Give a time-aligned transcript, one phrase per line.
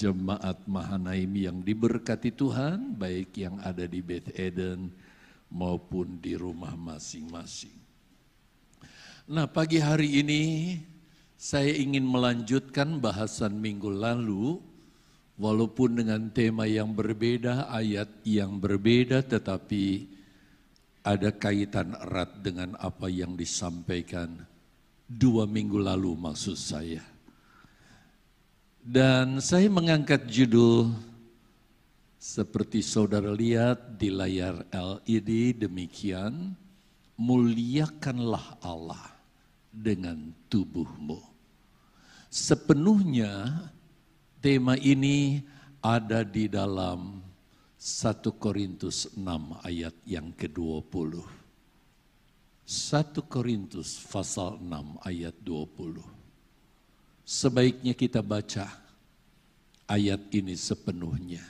[0.00, 4.88] jemaat Mahanaim yang diberkati Tuhan, baik yang ada di Beth Eden
[5.52, 7.76] maupun di rumah masing-masing.
[9.28, 10.42] Nah, pagi hari ini
[11.36, 14.56] saya ingin melanjutkan bahasan minggu lalu,
[15.36, 20.08] walaupun dengan tema yang berbeda, ayat yang berbeda, tetapi
[21.04, 24.48] ada kaitan erat dengan apa yang disampaikan
[25.04, 27.04] dua minggu lalu maksud saya.
[28.80, 30.88] Dan saya mengangkat judul
[32.16, 36.56] seperti saudara lihat di layar LED demikian,
[37.20, 39.20] muliakanlah Allah
[39.68, 41.20] dengan tubuhmu.
[42.32, 43.68] Sepenuhnya
[44.40, 45.44] tema ini
[45.84, 47.20] ada di dalam
[47.76, 51.20] 1 Korintus 6 ayat yang ke-20.
[52.64, 56.19] 1 Korintus pasal 6 ayat 20
[57.30, 58.66] sebaiknya kita baca
[59.86, 61.46] ayat ini sepenuhnya.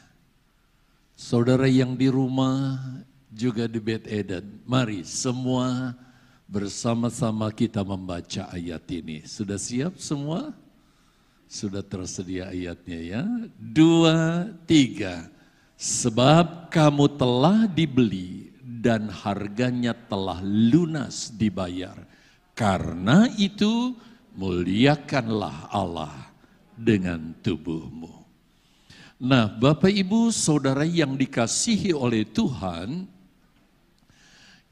[1.16, 2.76] Saudara yang di rumah
[3.32, 5.96] juga di Beth Eden, mari semua
[6.44, 9.24] bersama-sama kita membaca ayat ini.
[9.24, 10.52] Sudah siap semua?
[11.48, 13.22] Sudah tersedia ayatnya ya?
[13.56, 15.32] Dua, tiga.
[15.80, 21.96] Sebab kamu telah dibeli dan harganya telah lunas dibayar.
[22.52, 23.96] Karena itu
[24.34, 26.30] muliakanlah Allah
[26.76, 28.20] dengan tubuhmu.
[29.20, 33.04] Nah, Bapak Ibu, saudara yang dikasihi oleh Tuhan,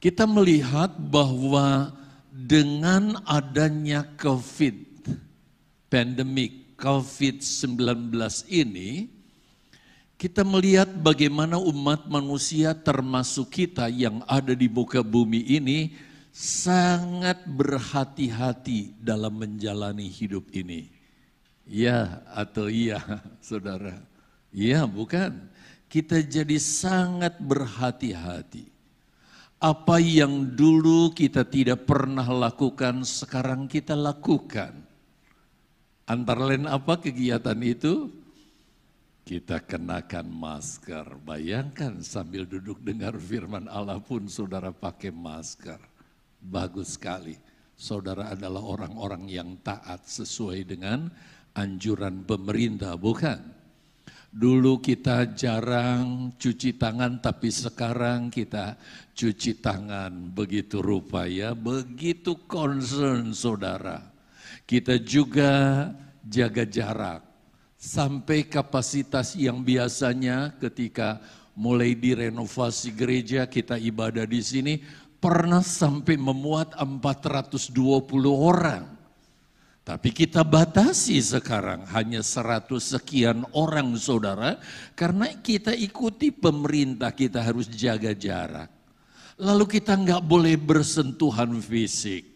[0.01, 1.93] kita melihat bahwa
[2.33, 5.05] dengan adanya COVID,
[5.91, 8.09] pandemik COVID-19
[8.49, 9.11] ini,
[10.19, 18.95] kita melihat bagaimana umat manusia termasuk kita yang ada di muka bumi ini sangat berhati-hati
[19.01, 20.89] dalam menjalani hidup ini.
[21.69, 23.01] Ya atau iya,
[23.45, 24.01] saudara?
[24.49, 25.37] Iya, bukan.
[25.89, 28.69] Kita jadi sangat berhati-hati.
[29.59, 34.71] Apa yang dulu kita tidak pernah lakukan, sekarang kita lakukan.
[36.07, 38.09] Antara lain apa kegiatan itu?
[39.27, 41.05] Kita kenakan masker.
[41.21, 45.88] Bayangkan sambil duduk dengar firman Allah pun saudara pakai masker.
[46.39, 47.35] Bagus sekali.
[47.79, 51.07] Saudara adalah orang-orang yang taat sesuai dengan
[51.55, 53.39] anjuran pemerintah, bukan?
[54.29, 58.77] Dulu kita jarang cuci tangan, tapi sekarang kita
[59.15, 64.05] cuci tangan begitu rupa ya, begitu concern saudara.
[64.69, 65.87] Kita juga
[66.21, 67.21] jaga jarak
[67.79, 71.17] sampai kapasitas yang biasanya ketika
[71.57, 74.73] mulai direnovasi gereja kita ibadah di sini
[75.19, 77.75] pernah sampai memuat 420
[78.31, 78.99] orang.
[79.83, 84.59] Tapi kita batasi sekarang hanya 100 sekian orang saudara.
[84.95, 88.69] Karena kita ikuti pemerintah kita harus jaga jarak.
[89.39, 92.27] Lalu kita nggak boleh bersentuhan fisik.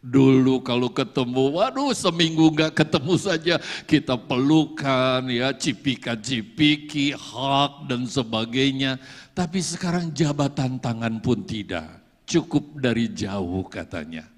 [0.00, 8.96] Dulu kalau ketemu, waduh seminggu nggak ketemu saja kita pelukan ya, cipika-cipiki, hak dan sebagainya.
[9.36, 11.99] Tapi sekarang jabatan tangan pun tidak
[12.30, 14.30] cukup dari jauh katanya.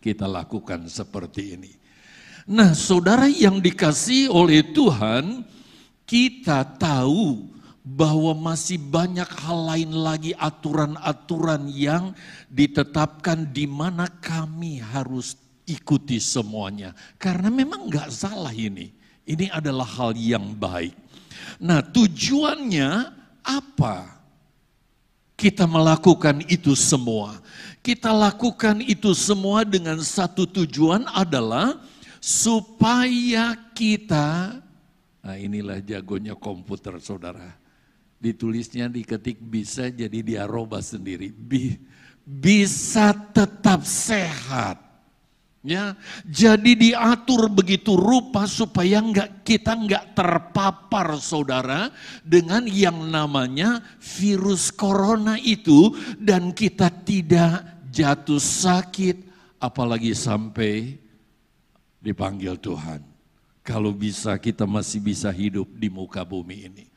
[0.00, 1.72] Kita lakukan seperti ini.
[2.48, 5.44] Nah saudara yang dikasih oleh Tuhan,
[6.08, 7.44] kita tahu
[7.84, 12.16] bahwa masih banyak hal lain lagi aturan-aturan yang
[12.48, 15.36] ditetapkan di mana kami harus
[15.68, 16.96] ikuti semuanya.
[17.20, 18.88] Karena memang nggak salah ini.
[19.28, 20.96] Ini adalah hal yang baik.
[21.60, 22.90] Nah tujuannya
[23.44, 24.19] apa?
[25.40, 27.40] Kita melakukan itu semua.
[27.80, 31.80] Kita lakukan itu semua dengan satu tujuan adalah
[32.20, 34.60] supaya kita,
[35.24, 37.56] nah inilah jagonya komputer saudara.
[38.20, 41.32] Ditulisnya diketik bisa jadi dia robah sendiri.
[42.20, 44.89] bisa tetap sehat.
[45.60, 45.92] Ya,
[46.24, 51.92] jadi diatur begitu rupa supaya enggak kita enggak terpapar saudara
[52.24, 57.60] dengan yang namanya virus corona itu dan kita tidak
[57.92, 59.20] jatuh sakit
[59.60, 60.96] apalagi sampai
[62.00, 63.04] dipanggil Tuhan.
[63.60, 66.89] Kalau bisa kita masih bisa hidup di muka bumi ini.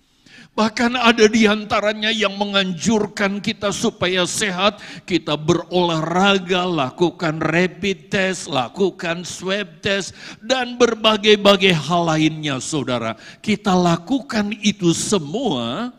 [0.54, 9.26] Bahkan ada di antaranya yang menganjurkan kita supaya sehat, kita berolahraga, lakukan rapid test, lakukan
[9.26, 10.14] swab test,
[10.46, 13.18] dan berbagai-bagai hal lainnya saudara.
[13.42, 15.90] Kita lakukan itu semua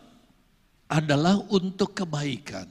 [0.87, 2.71] adalah untuk kebaikan.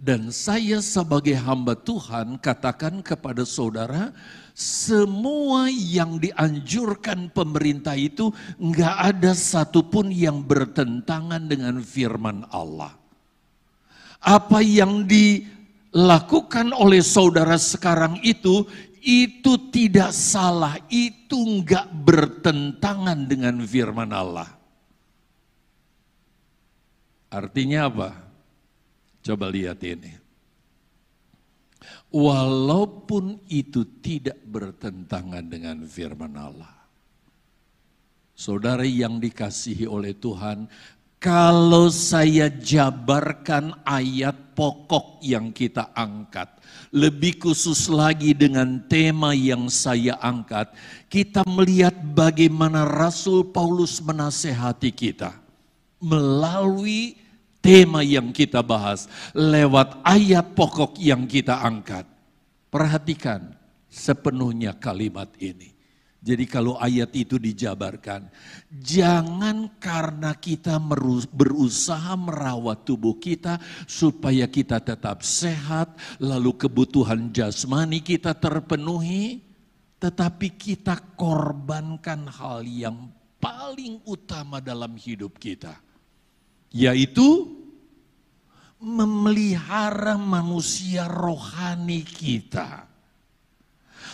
[0.00, 4.10] Dan saya sebagai hamba Tuhan katakan kepada saudara,
[4.60, 8.28] semua yang dianjurkan pemerintah itu
[8.60, 12.92] nggak ada satupun yang bertentangan dengan firman Allah.
[14.20, 18.68] Apa yang dilakukan oleh saudara sekarang itu,
[19.00, 24.52] itu tidak salah, itu nggak bertentangan dengan firman Allah.
[27.32, 28.12] Artinya apa?
[29.24, 30.19] Coba lihat ini.
[32.10, 36.74] Walaupun itu tidak bertentangan dengan firman Allah.
[38.34, 40.66] Saudara yang dikasihi oleh Tuhan,
[41.20, 46.48] kalau saya jabarkan ayat pokok yang kita angkat,
[46.90, 50.72] lebih khusus lagi dengan tema yang saya angkat,
[51.12, 55.36] kita melihat bagaimana Rasul Paulus menasehati kita
[56.00, 57.20] melalui
[57.60, 62.08] tema yang kita bahas lewat ayat pokok yang kita angkat.
[62.72, 63.54] Perhatikan
[63.86, 65.76] sepenuhnya kalimat ini.
[66.20, 68.28] Jadi kalau ayat itu dijabarkan,
[68.68, 70.76] jangan karena kita
[71.32, 73.56] berusaha merawat tubuh kita
[73.88, 79.40] supaya kita tetap sehat, lalu kebutuhan jasmani kita terpenuhi,
[79.96, 83.08] tetapi kita korbankan hal yang
[83.40, 85.72] paling utama dalam hidup kita
[86.70, 87.50] yaitu
[88.80, 92.88] memelihara manusia rohani kita.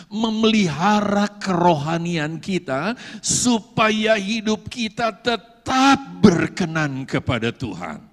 [0.06, 2.94] Memelihara kerohanian kita
[3.24, 8.05] supaya hidup kita tetap berkenan kepada Tuhan.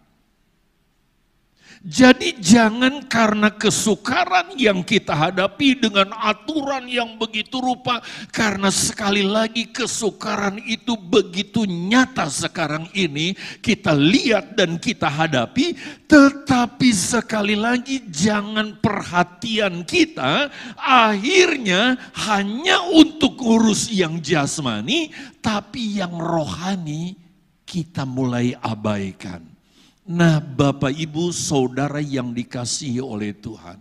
[1.84, 8.00] Jadi jangan karena kesukaran yang kita hadapi dengan aturan yang begitu rupa.
[8.32, 13.36] Karena sekali lagi kesukaran itu begitu nyata sekarang ini.
[13.60, 15.76] Kita lihat dan kita hadapi.
[16.08, 20.48] Tetapi sekali lagi jangan perhatian kita
[20.80, 22.00] akhirnya
[22.32, 25.12] hanya untuk urus yang jasmani.
[25.44, 27.20] Tapi yang rohani
[27.68, 29.53] kita mulai abaikan.
[30.04, 33.80] Nah, Bapak Ibu, saudara yang dikasihi oleh Tuhan,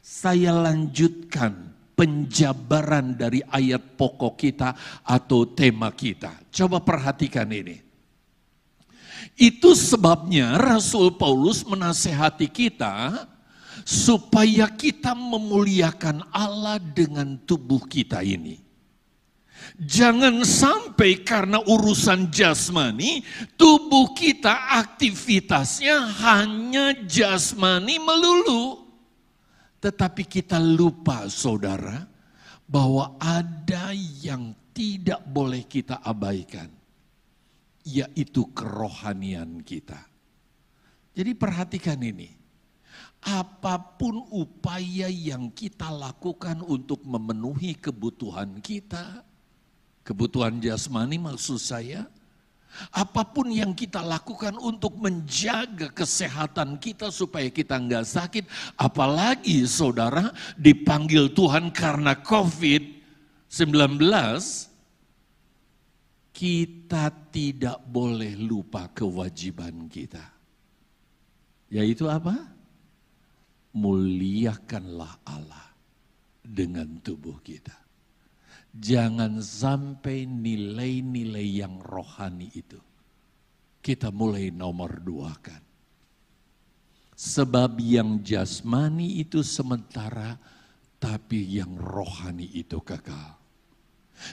[0.00, 1.52] saya lanjutkan
[1.92, 4.72] penjabaran dari ayat pokok kita
[5.04, 6.32] atau tema kita.
[6.48, 7.76] Coba perhatikan ini.
[9.36, 13.28] Itu sebabnya Rasul Paulus menasehati kita
[13.84, 18.69] supaya kita memuliakan Allah dengan tubuh kita ini.
[19.80, 23.24] Jangan sampai karena urusan jasmani,
[23.56, 28.84] tubuh kita aktivitasnya hanya jasmani melulu.
[29.80, 32.04] Tetapi kita lupa saudara,
[32.68, 36.68] bahwa ada yang tidak boleh kita abaikan.
[37.80, 39.98] Yaitu kerohanian kita.
[41.16, 42.28] Jadi perhatikan ini.
[43.20, 49.24] Apa pun upaya yang kita lakukan untuk memenuhi kebutuhan kita,
[50.10, 52.02] Kebutuhan jasmani maksud saya,
[52.90, 60.34] apa pun yang kita lakukan untuk menjaga kesehatan kita supaya kita nggak sakit, apalagi saudara
[60.58, 64.02] dipanggil Tuhan karena COVID-19,
[66.34, 70.26] kita tidak boleh lupa kewajiban kita.
[71.70, 72.34] Yaitu apa?
[73.78, 75.70] Muliakanlah Allah
[76.42, 77.79] dengan tubuh kita.
[78.70, 82.78] Jangan sampai nilai-nilai yang rohani itu
[83.80, 85.60] kita mulai nomor dua kan.
[87.16, 90.40] Sebab yang jasmani itu sementara,
[90.96, 93.36] tapi yang rohani itu kekal.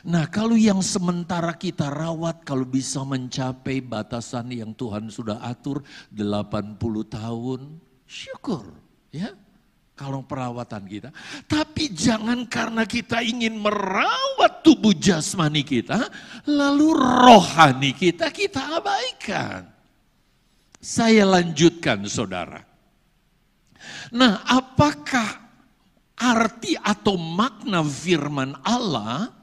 [0.08, 6.76] Nah kalau yang sementara kita rawat, kalau bisa mencapai batasan yang Tuhan sudah atur 80
[7.08, 7.60] tahun,
[8.08, 8.72] syukur
[9.12, 9.32] ya
[9.98, 11.10] kalau perawatan kita.
[11.50, 16.06] Tapi jangan karena kita ingin merawat tubuh jasmani kita,
[16.46, 19.66] lalu rohani kita kita abaikan.
[20.78, 22.62] Saya lanjutkan saudara.
[24.14, 25.50] Nah apakah
[26.14, 29.34] arti atau makna firman Allah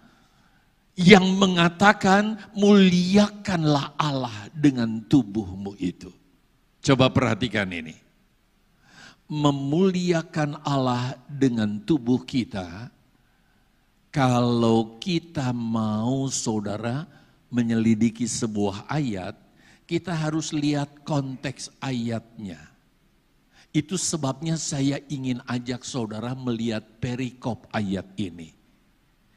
[0.94, 6.14] yang mengatakan muliakanlah Allah dengan tubuhmu itu.
[6.78, 8.04] Coba perhatikan ini
[9.28, 12.92] memuliakan Allah dengan tubuh kita,
[14.14, 17.08] kalau kita mau saudara
[17.50, 19.34] menyelidiki sebuah ayat,
[19.84, 22.60] kita harus lihat konteks ayatnya.
[23.74, 28.54] Itu sebabnya saya ingin ajak saudara melihat perikop ayat ini.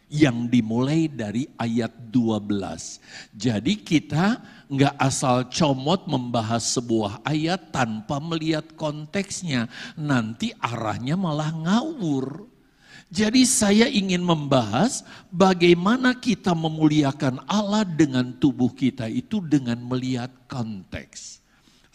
[0.08, 3.36] Yang dimulai dari ayat 12.
[3.36, 4.40] Jadi kita
[4.72, 9.68] nggak asal comot membahas sebuah ayat tanpa melihat konteksnya.
[10.00, 12.48] Nanti arahnya malah ngawur.
[13.08, 21.40] Jadi saya ingin membahas bagaimana kita memuliakan Allah dengan tubuh kita itu dengan melihat konteks.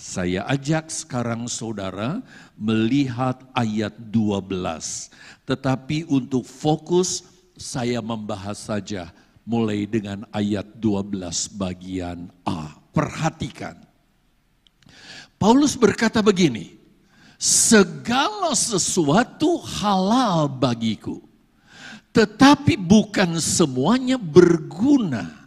[0.03, 2.25] Saya ajak sekarang saudara
[2.57, 5.13] melihat ayat 12.
[5.45, 12.79] Tetapi untuk fokus saya membahas saja mulai dengan ayat 12 bagian A.
[12.93, 13.81] Perhatikan.
[15.41, 16.79] Paulus berkata begini,
[17.35, 21.19] segala sesuatu halal bagiku,
[22.15, 25.43] tetapi bukan semuanya berguna.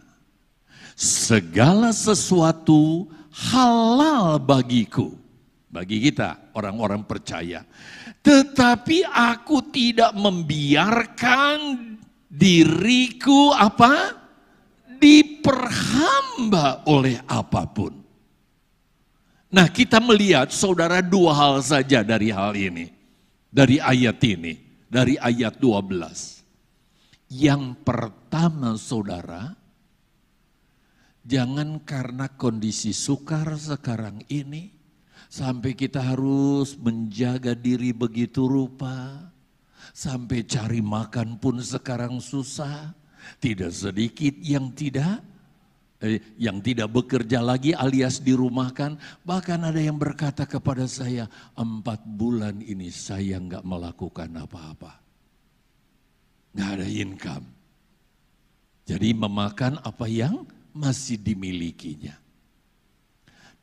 [0.96, 5.12] Segala sesuatu halal bagiku,
[5.68, 7.64] bagi kita orang-orang percaya.
[8.20, 11.60] Tetapi aku tidak membiarkan
[12.36, 14.12] diriku apa?
[14.96, 17.92] Diperhamba oleh apa pun.
[19.52, 22.92] Nah kita melihat saudara dua hal saja dari hal ini.
[23.48, 24.54] Dari ayat ini.
[24.86, 27.32] Dari ayat 12.
[27.32, 29.56] Yang pertama saudara.
[31.26, 34.70] Jangan karena kondisi sukar sekarang ini.
[35.26, 39.26] Sampai kita harus menjaga diri begitu rupa
[39.92, 42.94] Sampai cari makan pun sekarang susah.
[43.42, 45.18] Tidak sedikit yang tidak
[46.02, 48.96] eh, yang tidak bekerja lagi alias dirumahkan.
[49.26, 51.26] Bahkan ada yang berkata kepada saya,
[51.58, 54.92] empat bulan ini saya nggak melakukan apa-apa.
[56.56, 57.46] Nggak ada income.
[58.86, 62.25] Jadi memakan apa yang masih dimilikinya.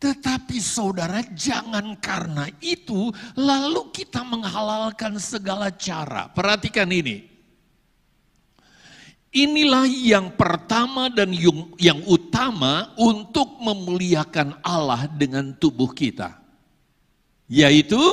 [0.03, 3.07] Tetapi saudara jangan karena itu
[3.39, 6.27] lalu kita menghalalkan segala cara.
[6.27, 7.31] Perhatikan ini.
[9.31, 11.31] Inilah yang pertama dan
[11.79, 16.35] yang utama untuk memuliakan Allah dengan tubuh kita.
[17.47, 18.03] Yaitu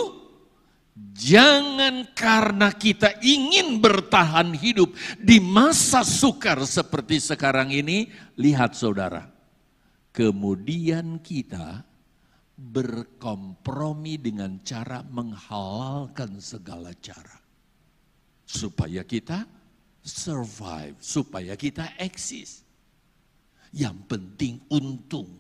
[1.19, 8.15] jangan karena kita ingin bertahan hidup di masa sukar seperti sekarang ini.
[8.39, 9.40] Lihat saudara
[10.11, 11.87] Kemudian kita
[12.61, 17.39] berkompromi dengan cara menghalalkan segala cara.
[18.45, 19.47] Supaya kita
[20.03, 22.67] survive, supaya kita eksis.
[23.71, 25.31] Yang penting untung,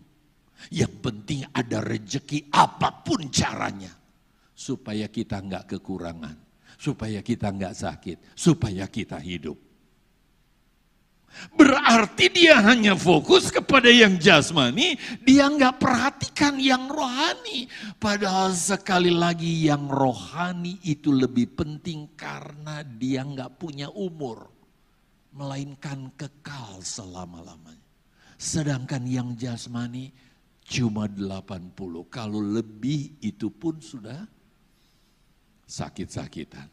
[0.71, 3.91] yang penting ada rejeki apa pun caranya.
[4.55, 6.37] Supaya kita nggak kekurangan,
[6.79, 9.70] supaya kita nggak sakit, supaya kita hidup.
[11.57, 17.65] Berarti dia hanya fokus kepada yang jasmani, dia nggak perhatikan yang rohani.
[17.97, 24.53] Padahal sekali lagi yang rohani itu lebih penting karena dia nggak punya umur.
[25.31, 27.79] Melainkan kekal selama-lamanya.
[28.35, 30.11] Sedangkan yang jasmani
[30.67, 31.75] cuma 80.
[32.11, 34.27] Kalau lebih itu pun sudah
[35.71, 36.67] sakit-sakitan.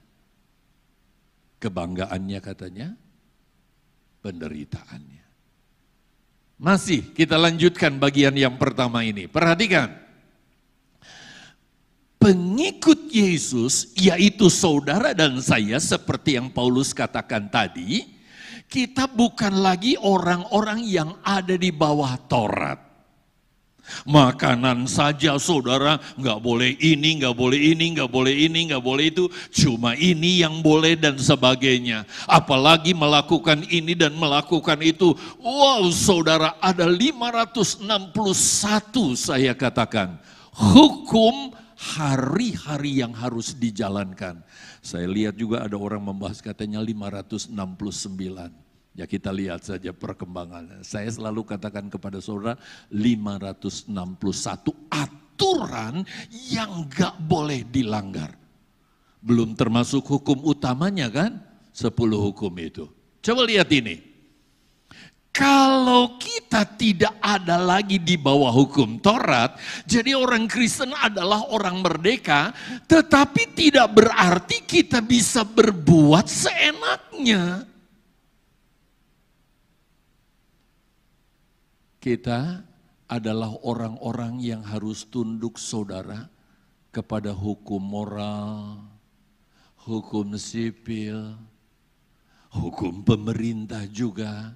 [1.57, 2.87] Kebanggaannya katanya,
[4.27, 5.23] penderitaannya.
[6.59, 9.31] Masih kita lanjutkan bagian yang pertama ini.
[9.31, 10.03] Perhatikan.
[12.17, 18.03] Pengikut Yesus, yaitu saudara dan saya seperti yang Paulus katakan tadi,
[18.67, 22.86] kita bukan lagi orang-orang yang ada di bawah Taurat.
[24.03, 29.25] Makanan saja saudara, nggak boleh ini, nggak boleh ini, nggak boleh ini, nggak boleh itu.
[29.51, 32.03] Cuma ini yang boleh dan sebagainya.
[32.27, 35.15] Apalagi melakukan ini dan melakukan itu.
[35.39, 40.19] Wow saudara, ada 561 saya katakan.
[40.57, 44.41] Hukum hari-hari yang harus dijalankan.
[44.81, 48.66] Saya lihat juga ada orang membahas katanya 569.
[48.97, 50.81] Ya kita lihat saja perkembangannya.
[50.81, 52.57] Saya selalu katakan kepada saudara
[52.89, 53.93] 561
[54.89, 56.01] aturan
[56.49, 58.33] yang gak boleh dilanggar.
[59.21, 61.37] Belum termasuk hukum utamanya kan?
[61.77, 62.89] 10 hukum itu.
[63.21, 64.01] Coba lihat ini.
[65.29, 69.53] Kalau kita tidak ada lagi di bawah hukum Taurat,
[69.85, 72.49] jadi orang Kristen adalah orang merdeka,
[72.89, 77.76] tetapi tidak berarti kita bisa berbuat seenaknya.
[81.97, 82.61] Kita
[83.07, 86.27] adalah orang-orang yang harus tunduk saudara
[86.91, 88.83] kepada hukum moral,
[89.87, 91.33] hukum sipil,
[92.51, 94.53] hukum pemerintah juga.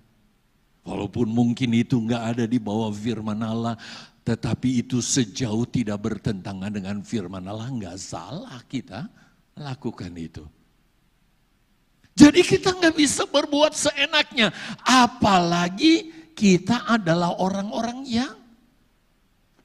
[0.81, 3.77] Walaupun mungkin itu nggak ada di bawah firman Allah,
[4.25, 9.05] tetapi itu sejauh tidak bertentangan dengan firman Allah, nggak salah kita
[9.57, 10.45] lakukan itu.
[12.11, 14.51] Jadi kita nggak bisa berbuat seenaknya.
[14.83, 18.35] Apalagi kita adalah orang-orang yang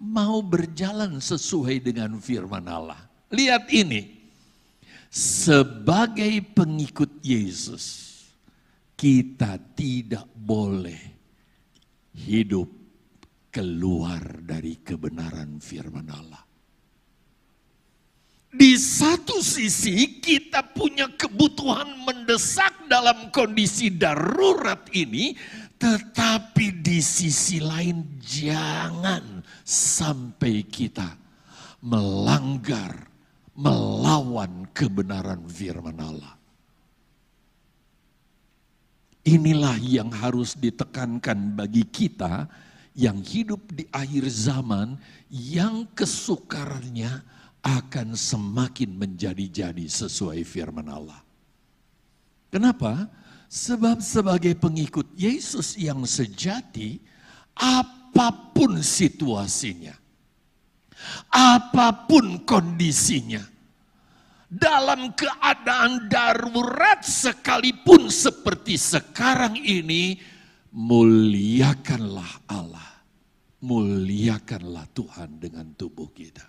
[0.03, 3.01] mau berjalan sesuai dengan firman Allah.
[3.33, 4.17] Lihat ini.
[5.17, 8.13] Sebagai pengikut Yesus,
[8.93, 11.01] kita tidak boleh
[12.13, 12.69] hidup
[13.49, 16.45] keluar dari kebenaran firman Allah.
[18.57, 25.37] Di satu sisi kita punya kebutuhan mendesak dalam kondisi darurat ini,
[25.77, 31.17] tetapi di sisi lain jangan sampai kita
[31.85, 33.07] melanggar,
[33.53, 36.35] melawan kebenaran firman Allah.
[39.27, 42.47] Inilah yang harus ditekankan bagi kita
[42.97, 44.97] yang hidup di akhir zaman
[45.29, 47.11] yang kesukarannya
[47.61, 51.19] akan semakin menjadi-jadi sesuai firman Allah.
[52.55, 53.11] Kenapa?
[53.47, 56.99] Sebab sebagai pengikut Yesus yang sejati,
[57.55, 59.95] apa pun situasinya,
[61.31, 63.41] apa pun kondisinya,
[64.51, 70.19] dalam keadaan darurat sekalipun seperti sekarang ini,
[70.75, 73.03] muliakanlah Allah,
[73.63, 76.45] muliakanlah Tuhan dengan tubuh kita.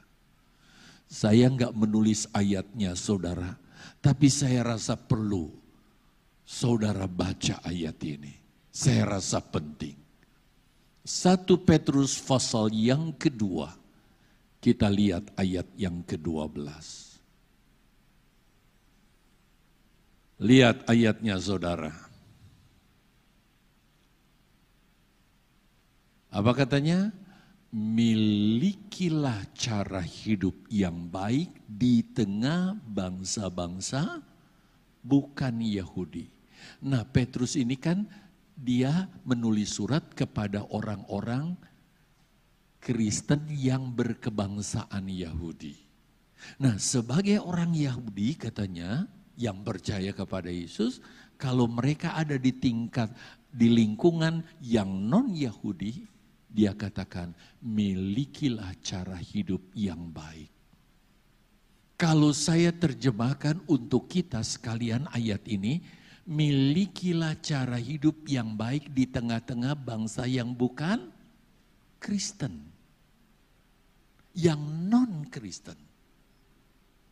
[1.08, 3.56] Saya nggak menulis ayatnya saudara,
[4.04, 5.66] tapi saya rasa perlu
[6.48, 8.32] saudara baca ayat ini.
[8.72, 10.00] Saya rasa penting.
[11.04, 13.75] Satu Petrus pasal yang kedua,
[14.63, 16.56] kita lihat ayat yang ke-12.
[20.38, 21.92] Lihat ayatnya saudara.
[26.32, 27.12] Apa katanya?
[27.68, 34.24] milikilah cara hidup yang baik di tengah bangsa-bangsa
[35.04, 36.37] bukan Yahudi.
[36.83, 38.05] Nah, Petrus ini kan
[38.57, 41.53] dia menulis surat kepada orang-orang
[42.81, 45.75] Kristen yang berkebangsaan Yahudi.
[46.61, 49.05] Nah, sebagai orang Yahudi katanya
[49.37, 51.01] yang percaya kepada Yesus,
[51.37, 53.13] kalau mereka ada di tingkat
[53.53, 56.05] di lingkungan yang non Yahudi,
[56.49, 60.49] dia katakan, milikilah cara hidup yang baik.
[61.98, 65.81] Kalau saya terjemahkan untuk kita sekalian ayat ini,
[66.27, 71.07] milikilah cara hidup yang baik di tengah-tengah bangsa yang bukan
[71.98, 72.68] Kristen.
[74.37, 74.61] Yang
[74.92, 75.79] non-Kristen.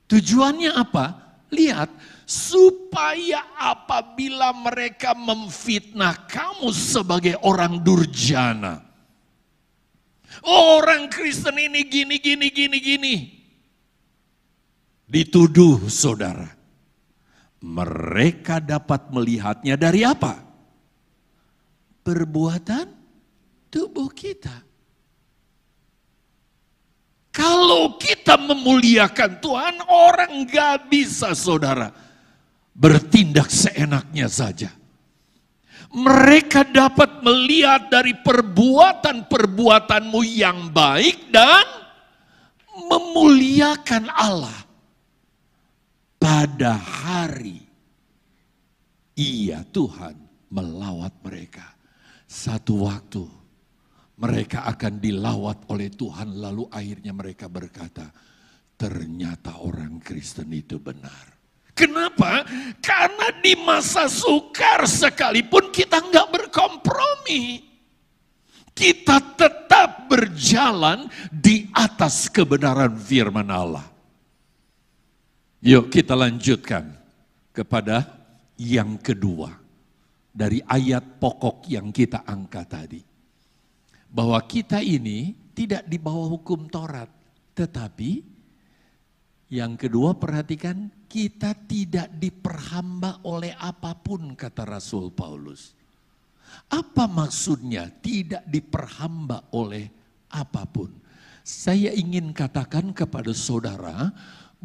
[0.06, 1.06] Tujuannya apa?
[1.50, 1.90] Lihat,
[2.28, 8.86] supaya apabila mereka memfitnah kamu sebagai orang durjana,
[10.44, 13.16] Orang Kristen ini gini, gini, gini, gini.
[15.08, 16.55] Dituduh saudara.
[17.66, 20.38] Mereka dapat melihatnya dari apa?
[22.06, 22.86] Perbuatan
[23.74, 24.54] tubuh kita.
[27.34, 31.90] Kalau kita memuliakan Tuhan, orang gak bisa saudara
[32.78, 34.70] bertindak seenaknya saja
[35.96, 41.64] mereka dapat melihat dari perbuatan-perbuatanmu yang baik dan
[42.92, 44.65] memuliakan Allah
[46.18, 47.66] pada hari
[49.16, 50.16] iya Tuhan
[50.52, 51.76] melawat mereka.
[52.26, 53.24] Satu waktu
[54.20, 58.08] mereka akan dilawat oleh Tuhan lalu akhirnya mereka berkata,
[58.76, 61.36] ternyata orang Kristen itu benar.
[61.76, 62.48] Kenapa?
[62.80, 67.68] Karena di masa sukar sekalipun kita nggak berkompromi.
[68.72, 73.95] Kita tetap berjalan di atas kebenaran firman Allah.
[75.66, 76.94] Yuk kita lanjutkan
[77.50, 78.06] kepada
[78.54, 79.50] yang kedua.
[80.30, 83.02] Dari ayat pokok yang kita angkat tadi.
[84.06, 87.10] Bahwa kita ini tidak di bawah hukum Taurat.
[87.58, 88.22] Tetapi
[89.50, 95.74] yang kedua perhatikan kita tidak diperhamba oleh apa pun kata Rasul Paulus.
[96.70, 99.90] Apa maksudnya tidak diperhamba oleh
[100.30, 100.94] apa pun?
[101.42, 104.14] Saya ingin katakan kepada saudara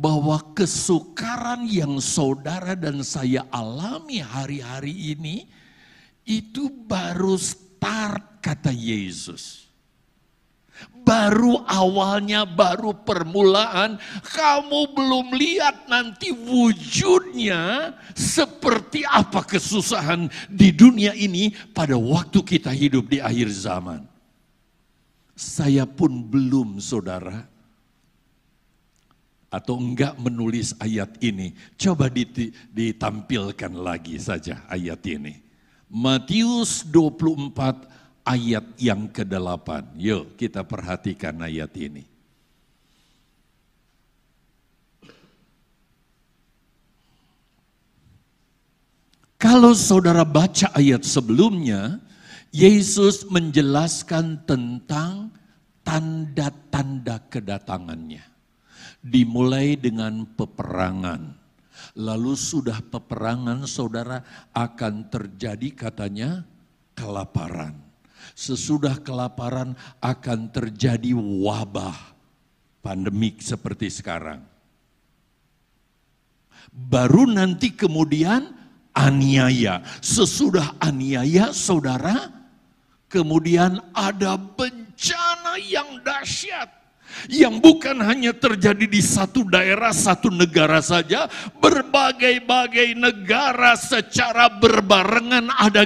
[0.00, 5.44] bahwa kesukaran yang saudara dan saya alami hari-hari ini
[6.24, 9.68] itu baru start kata Yesus.
[11.04, 21.52] Baru awalnya, baru permulaan, kamu belum lihat nanti wujudnya seperti apa kesusahan di dunia ini
[21.76, 24.08] pada waktu kita hidup di akhir zaman.
[25.36, 27.49] Saya pun belum saudara
[29.50, 32.06] atau enggak menulis ayat ini, coba
[32.70, 35.42] ditampilkan lagi saja ayat ini.
[35.90, 37.90] Matius 24
[38.22, 39.98] ayat yang ke-8.
[39.98, 42.06] Yuk kita perhatikan ayat ini.
[49.34, 51.98] Kalau saudara baca ayat sebelumnya,
[52.54, 55.34] Yesus menjelaskan tentang
[55.82, 58.29] tanda-tanda kedatangannya.
[59.00, 61.40] Dimulai dengan peperangan.
[61.96, 64.20] Lalu sudah peperangan saudara
[64.52, 66.44] akan terjadi katanya
[66.92, 67.76] kelaparan.
[68.36, 69.72] Sesudah kelaparan
[70.04, 71.96] akan terjadi wabah
[72.84, 74.44] pandemik seperti sekarang.
[76.70, 78.52] Baru nanti kemudian
[78.92, 79.80] aniaya.
[80.04, 82.30] Sesudah aniaya saudara,
[83.08, 86.79] kemudian ada bencana yang dahsyat.
[87.26, 91.28] Yang bukan hanya terjadi di satu daerah, satu negara saja,
[91.60, 95.84] berbagai-bagai negara secara berbarengan ada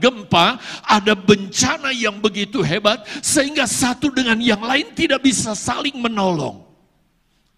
[0.00, 6.64] gempa, ada bencana yang begitu hebat, sehingga satu dengan yang lain tidak bisa saling menolong.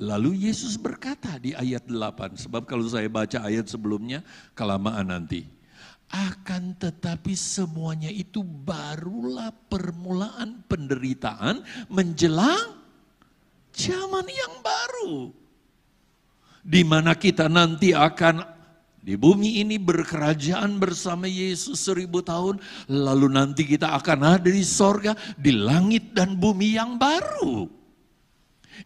[0.03, 5.47] Lalu Yesus berkata di ayat 8, sebab kalau saya baca ayat sebelumnya, kelamaan nanti.
[6.11, 12.84] Akan tetapi semuanya itu barulah permulaan penderitaan menjelang
[13.75, 15.35] zaman yang baru.
[16.65, 18.41] Di mana kita nanti akan
[19.05, 22.57] di bumi ini berkerajaan bersama Yesus seribu tahun.
[22.89, 27.69] Lalu nanti kita akan ada di sorga, di langit dan bumi yang baru.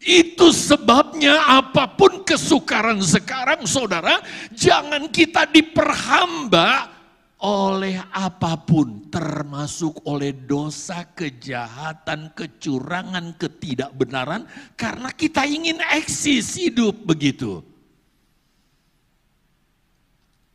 [0.02, 4.20] Itu sebabnya apa pun kesukaran sekarang saudara,
[4.52, 6.97] jangan kita diperhamba
[7.38, 14.42] oleh apa pun termasuk oleh dosa, kejahatan, kecurangan, ketidakbenaran
[14.74, 17.62] karena kita ingin eksis hidup begitu.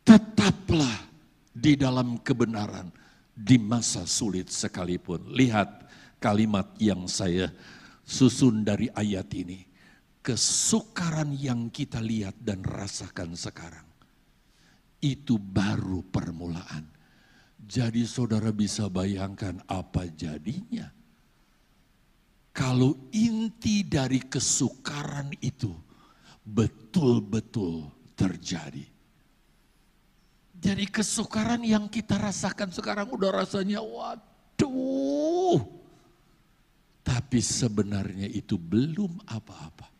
[0.04, 1.08] Tetaplah
[1.56, 2.92] di dalam kebenaran
[3.32, 5.32] di masa sulit sekalipun.
[5.32, 5.88] Lihat
[6.20, 7.48] kalimat yang saya
[8.04, 9.64] susun dari ayat ini.
[10.24, 13.83] Kesukaran yang kita lihat dan rasakan sekarang.
[15.04, 16.88] Itu baru permulaan.
[17.60, 20.88] Jadi saudara bisa bayangkan apa jadinya.
[22.56, 25.74] Kalau inti dari kesukaran itu
[26.40, 28.86] betul-betul terjadi.
[30.64, 35.60] Jadi kesukaran yang kita rasakan sekarang udah rasanya waduh
[37.04, 39.93] tapi sebenarnya itu belum apa-apa.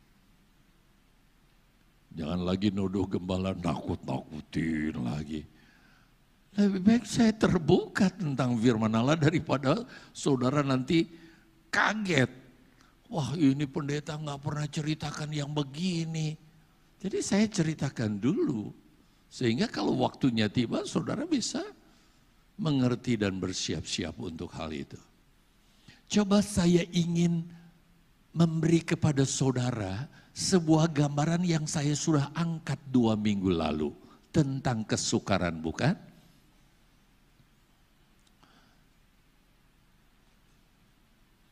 [2.14, 5.42] Jangan lagi nuduh gembala nakut-nakutin lagi.
[6.54, 9.82] Lebih baik saya terbuka tentang firman Allah daripada
[10.14, 11.10] saudara nanti
[11.74, 12.30] kaget.
[13.10, 16.38] Wah ini pendeta nggak pernah ceritakan yang begini.
[17.02, 18.70] Jadi saya ceritakan dulu.
[19.26, 21.60] Sehingga kalau waktunya tiba saudara bisa
[22.54, 24.98] mengerti dan bersiap-siap untuk hal itu.
[26.06, 27.42] Coba saya ingin
[28.30, 33.94] memberi kepada saudara sebuah gambaran yang saya sudah angkat dua minggu lalu
[34.34, 35.94] tentang kesukaran, bukan?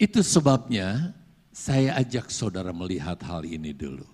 [0.03, 1.15] Itu sebabnya
[1.55, 4.11] saya ajak saudara melihat hal ini dulu.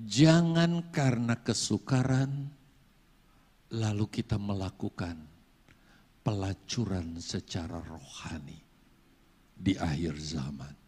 [0.00, 2.48] Jangan karena kesukaran
[3.68, 5.28] lalu kita melakukan
[6.24, 8.56] pelacuran secara rohani
[9.52, 10.87] di akhir zaman.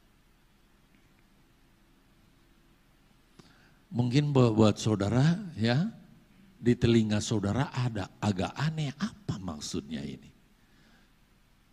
[3.91, 5.91] Mungkin buat, saudara ya,
[6.55, 10.31] di telinga saudara ada agak aneh apa maksudnya ini.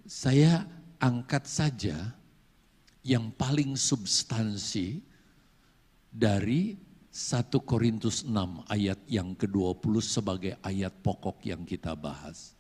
[0.02, 0.66] Saya
[0.98, 2.18] angkat saja
[3.06, 5.06] yang paling substansi
[6.10, 6.74] dari
[7.14, 12.58] 1 Korintus 6 ayat yang ke-20 sebagai ayat pokok yang kita bahas.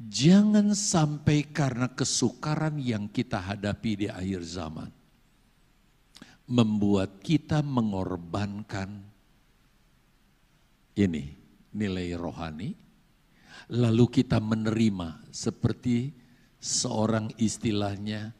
[0.00, 4.99] Jangan sampai karena kesukaran yang kita hadapi di akhir zaman
[6.50, 9.06] membuat kita mengorbankan
[10.98, 11.24] ini
[11.70, 12.74] nilai rohani
[13.70, 16.10] lalu kita menerima seperti
[16.58, 18.34] seorang istilahnya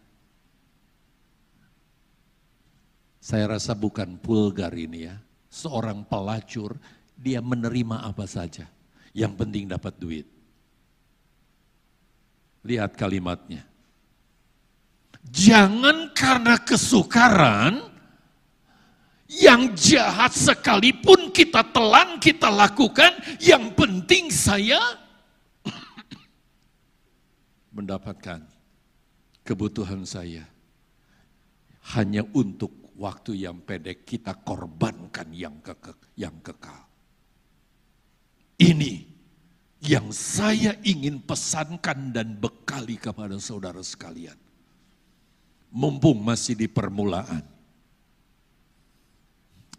[3.22, 5.14] saya rasa bukan pulgar ini ya
[5.46, 6.74] seorang pelacur
[7.14, 8.66] dia menerima apa saja
[9.14, 10.26] yang penting dapat duit
[12.60, 13.64] Lihat kalimatnya.
[15.32, 17.89] Jangan karena kesukaran
[19.30, 24.82] yang jahat sekalipun kita telan, kita lakukan, yang penting saya
[27.76, 28.42] mendapatkan
[29.46, 30.42] kebutuhan saya.
[31.96, 35.96] hanya untuk waktu yang pendek kita korbankan yang kekal.
[36.14, 36.82] Yang kekal.
[38.60, 38.94] Ini
[39.80, 44.36] yang saya ingin pesankan dan bekali kepada saudara sekalian.
[45.72, 47.59] Mumpung masih di permulaan.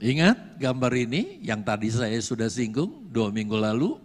[0.02, 4.02] Ingat gambar ini yang tadi saya sudah singgung dua minggu lalu.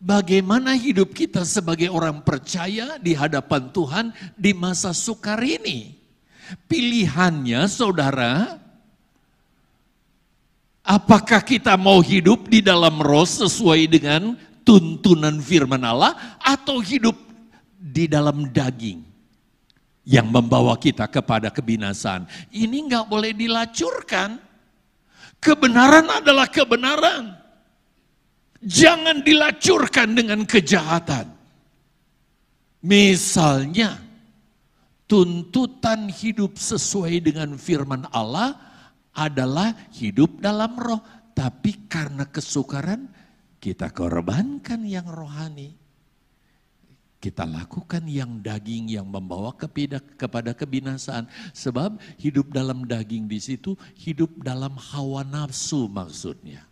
[0.00, 6.00] Bagaimana hidup kita sebagai orang percaya di hadapan Tuhan di masa sukar ini.
[6.64, 8.56] Pilihannya saudara,
[10.80, 14.32] apakah kita mau hidup di dalam roh sesuai dengan
[14.64, 17.20] tuntunan firman Allah atau hidup
[17.76, 19.09] di dalam daging
[20.04, 22.24] yang membawa kita kepada kebinasaan.
[22.52, 24.40] Ini nggak boleh dilacurkan.
[25.40, 27.32] Kebenaran adalah kebenaran.
[28.60, 31.32] Jangan dilacurkan dengan kejahatan.
[32.84, 33.96] Misalnya,
[35.08, 38.56] tuntutan hidup sesuai dengan firman Allah
[39.16, 41.00] adalah hidup dalam roh.
[41.32, 43.08] Tapi karena kesukaran,
[43.56, 45.79] kita korbankan yang rohani.
[47.20, 49.52] Kita lakukan yang daging yang membawa
[50.16, 51.28] kepada kebinasaan.
[51.52, 56.64] Sebab hidup dalam daging di situ, hidup dalam hawa nafsu maksudnya.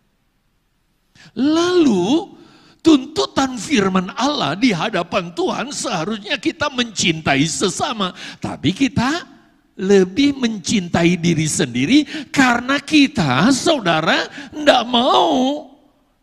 [1.37, 2.33] Lalu
[2.81, 8.17] tuntutan firman Allah di hadapan Tuhan seharusnya kita mencintai sesama.
[8.41, 9.29] Tapi kita
[9.77, 15.69] lebih mencintai diri sendiri karena kita saudara tidak mau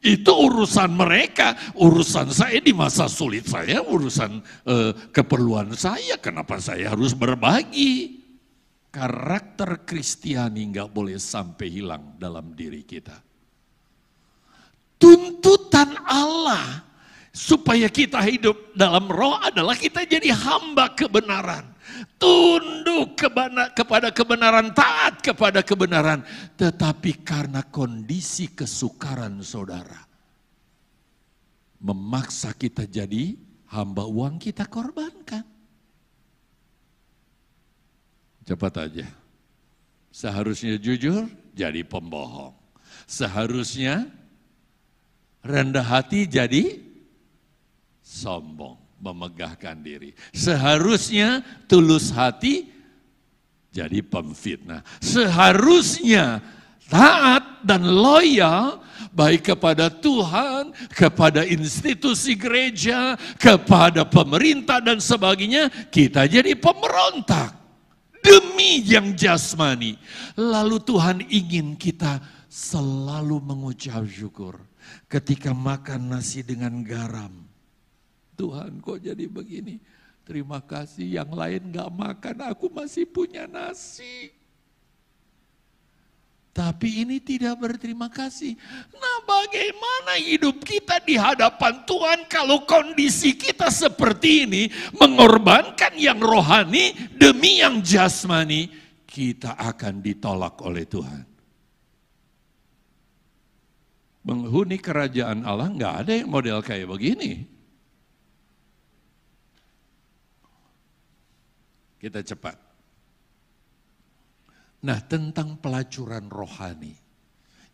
[0.06, 4.38] itu urusan mereka, urusan saya di masa sulit saya, urusan
[4.70, 6.14] uh, keperluan saya.
[6.22, 8.22] Kenapa saya harus berbagi?
[8.94, 13.26] Karakter Kristiani nggak boleh sampai hilang dalam diri kita
[14.96, 16.82] tuntutan Allah
[17.32, 21.75] supaya kita hidup dalam roh adalah kita jadi hamba kebenaran.
[22.16, 23.18] Tunduk
[23.76, 26.24] kepada kebenaran, taat kepada kebenaran.
[26.56, 30.00] Tetapi karena kondisi kesukaran saudara,
[31.82, 33.36] memaksa kita jadi
[33.68, 35.44] hamba uang kita korbankan.
[38.46, 39.06] Cepat aja.
[40.14, 42.56] Seharusnya jujur jadi pembohong.
[43.04, 44.08] Seharusnya
[45.44, 46.80] rendah hati jadi
[48.00, 50.16] sombong, memegahkan diri.
[50.32, 52.68] Seharusnya tulus hati
[53.72, 54.80] jadi pemfitnah.
[55.04, 56.40] Seharusnya
[56.88, 58.80] taat dan loyal
[59.16, 67.56] baik kepada Tuhan, kepada institusi gereja, kepada pemerintah dan sebagainya, kita jadi pemberontak
[68.20, 69.96] demi yang jasmani.
[70.36, 74.60] Lalu Tuhan ingin kita selalu mengucap syukur
[75.08, 77.45] ketika makan nasi dengan garam.
[78.36, 79.80] Tuhan kok jadi begini?
[80.26, 84.30] Terima kasih yang lain gak makan, aku masih punya nasi.
[86.56, 88.56] Tapi ini tidak berterima kasih.
[88.96, 94.62] Nah bagaimana hidup kita di hadapan Tuhan kalau kondisi kita seperti ini.
[94.96, 98.72] Mengorbankan yang rohani demi yang jasmani.
[99.04, 101.36] Kita akan ditolak oleh Tuhan
[104.26, 107.55] menghuni kerajaan Allah nggak ada yang model kayak begini.
[112.06, 112.54] Kita cepat.
[114.86, 116.94] Nah tentang pelacuran rohani,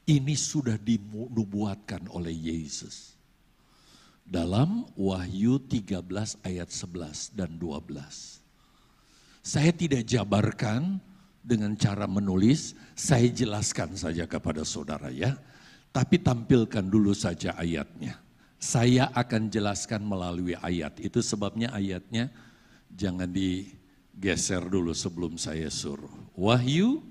[0.09, 3.13] ini sudah dinubuatkan oleh Yesus.
[4.25, 8.41] Dalam Wahyu 13 ayat 11 dan 12.
[9.45, 10.97] Saya tidak jabarkan
[11.45, 15.37] dengan cara menulis, saya jelaskan saja kepada saudara ya
[15.93, 18.17] tapi tampilkan dulu saja ayatnya.
[18.57, 20.97] Saya akan jelaskan melalui ayat.
[21.05, 22.33] Itu sebabnya ayatnya
[22.89, 23.29] jangan
[24.23, 26.07] digeser dulu sebelum saya suruh.
[26.39, 27.03] Wahyu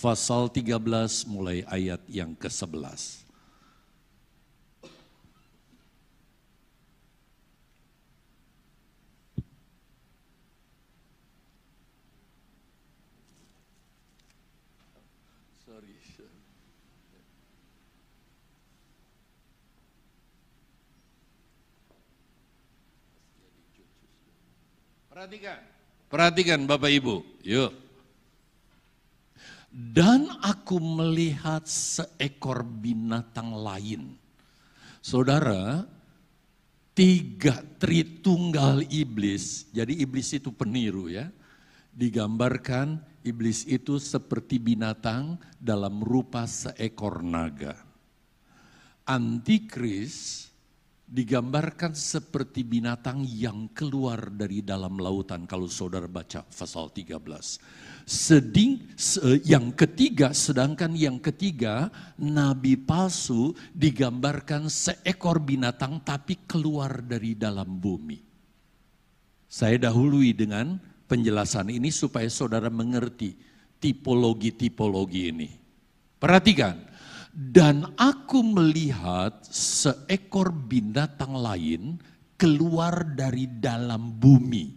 [0.00, 3.28] pasal 13 mulai ayat yang ke-11.
[25.12, 25.75] Perhatikan.
[26.16, 27.76] Perhatikan Bapak Ibu, yuk.
[29.68, 34.16] Dan aku melihat seekor binatang lain.
[35.04, 35.84] Saudara,
[36.96, 39.68] tiga tritunggal iblis.
[39.76, 41.28] Jadi iblis itu peniru ya.
[41.92, 47.76] Digambarkan iblis itu seperti binatang dalam rupa seekor naga.
[49.04, 50.48] Antikris
[51.06, 57.22] digambarkan seperti binatang yang keluar dari dalam lautan kalau saudara baca pasal 13.
[58.06, 58.82] Seding
[59.46, 68.18] yang ketiga sedangkan yang ketiga nabi palsu digambarkan seekor binatang tapi keluar dari dalam bumi.
[69.46, 70.74] Saya dahului dengan
[71.06, 73.38] penjelasan ini supaya saudara mengerti
[73.78, 75.48] tipologi-tipologi ini.
[76.18, 76.82] Perhatikan,
[77.36, 82.00] dan aku melihat seekor binatang lain
[82.40, 84.72] keluar dari dalam bumi.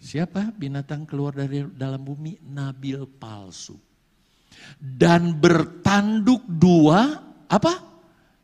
[0.00, 2.40] Siapa binatang keluar dari dalam bumi?
[2.48, 3.76] Nabil palsu.
[4.80, 7.76] Dan bertanduk dua, apa?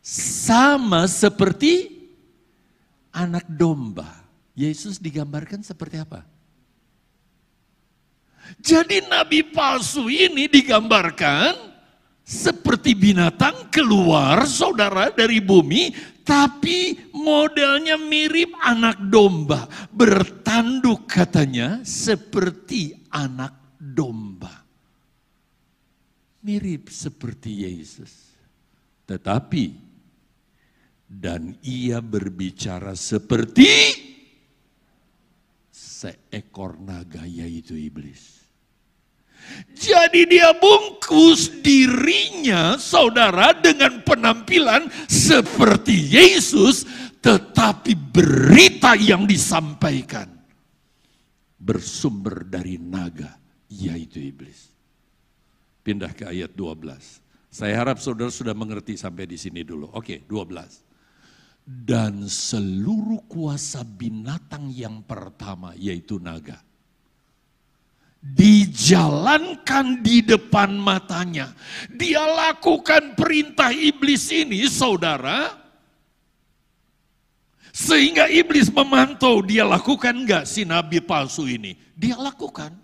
[0.04, 1.88] Sama seperti
[3.16, 4.28] anak domba.
[4.52, 6.20] Yesus digambarkan seperti apa?
[8.60, 11.71] Jadi nabi palsu ini digambarkan
[12.22, 19.66] seperti binatang keluar saudara dari bumi, tapi modelnya mirip anak domba.
[19.90, 24.62] Bertanduk katanya seperti anak domba.
[26.42, 28.10] Mirip seperti Yesus.
[29.06, 29.92] Tetapi,
[31.12, 33.68] dan ia berbicara seperti
[35.68, 38.41] seekor naga yaitu iblis.
[39.72, 46.86] Jadi dia bungkus dirinya saudara dengan penampilan seperti Yesus
[47.22, 50.26] tetapi berita yang disampaikan
[51.58, 53.38] bersumber dari naga
[53.70, 54.70] yaitu iblis.
[55.82, 57.22] Pindah ke ayat 12.
[57.50, 59.90] Saya harap saudara sudah mengerti sampai di sini dulu.
[59.94, 60.82] Oke, 12.
[61.62, 66.58] Dan seluruh kuasa binatang yang pertama yaitu naga
[68.92, 71.48] dijalankan di depan matanya.
[71.88, 75.56] Dia lakukan perintah iblis ini, saudara.
[77.72, 81.72] Sehingga iblis memantau dia lakukan enggak si nabi palsu ini.
[81.96, 82.76] Dia lakukan.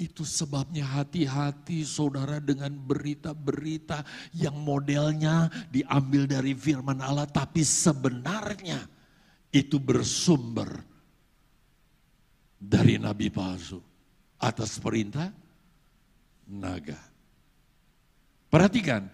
[0.00, 4.00] Itu sebabnya hati-hati saudara dengan berita-berita
[4.32, 7.28] yang modelnya diambil dari firman Allah.
[7.28, 8.80] Tapi sebenarnya
[9.52, 10.72] itu bersumber
[12.56, 13.91] dari nabi palsu
[14.42, 15.30] atas perintah
[16.50, 16.98] naga.
[18.50, 19.06] Perhatikan,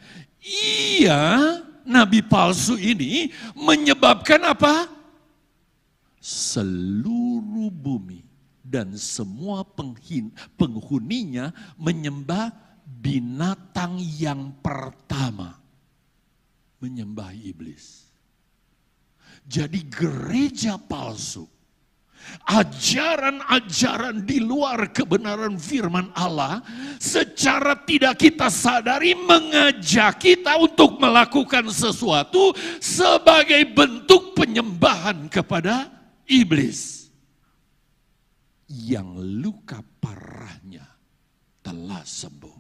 [0.43, 4.88] ia nabi palsu ini menyebabkan apa?
[6.19, 8.27] Seluruh bumi
[8.64, 12.51] dan semua penghin, penghuninya menyembah
[12.83, 15.61] binatang yang pertama.
[16.83, 18.11] Menyembah iblis.
[19.49, 21.49] Jadi gereja palsu
[22.48, 26.62] ajaran-ajaran di luar kebenaran firman Allah
[26.96, 32.52] secara tidak kita sadari mengajak kita untuk melakukan sesuatu
[32.83, 35.88] sebagai bentuk penyembahan kepada
[36.28, 37.09] iblis
[38.68, 40.85] yang luka parahnya
[41.64, 42.58] telah sembuh.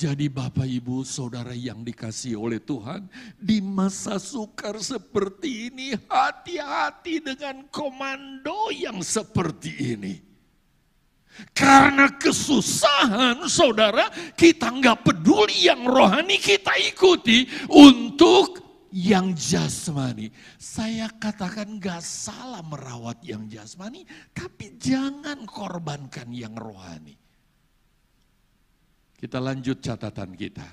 [0.00, 3.04] Jadi Bapak Ibu Saudara yang dikasih oleh Tuhan,
[3.36, 10.16] di masa sukar seperti ini hati-hati dengan komando yang seperti ini.
[11.52, 14.08] Karena kesusahan saudara,
[14.40, 18.56] kita nggak peduli yang rohani kita ikuti untuk
[18.96, 20.32] yang jasmani.
[20.56, 27.19] Saya katakan nggak salah merawat yang jasmani, tapi jangan korbankan yang rohani.
[29.20, 30.64] Kita lanjut catatan kita.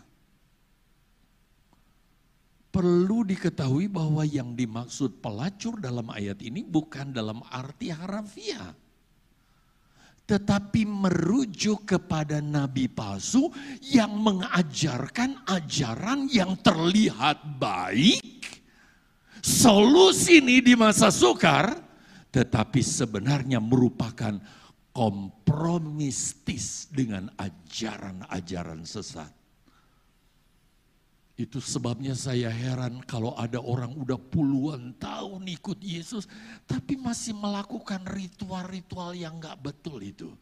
[2.71, 8.71] Perlu diketahui bahwa yang dimaksud pelacur dalam ayat ini bukan dalam arti harafiah.
[10.27, 13.51] Tetapi merujuk kepada nabi palsu
[13.83, 18.23] yang mengajarkan ajaran yang terlihat baik.
[19.43, 21.71] Solusi ini di masa sukar,
[22.31, 24.36] tetapi sebenarnya merupakan
[24.97, 29.29] kompromistis dengan ajaran-ajaran sesat.
[31.38, 36.25] Itu sebabnya saya heran kalau ada orang udah puluhan tahun ikut Yesus,
[36.65, 40.33] tapi masih melakukan ritual-ritual yang gak betul itu.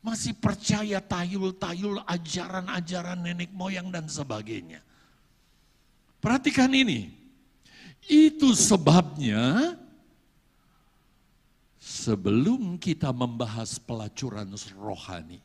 [0.00, 4.80] Masih percaya tayul-tayul ajaran-ajaran nenek moyang dan sebagainya.
[6.16, 7.12] Perhatikan ini.
[8.08, 9.76] Itu sebabnya
[12.04, 15.40] Sebelum kita membahas pelacuran rohani,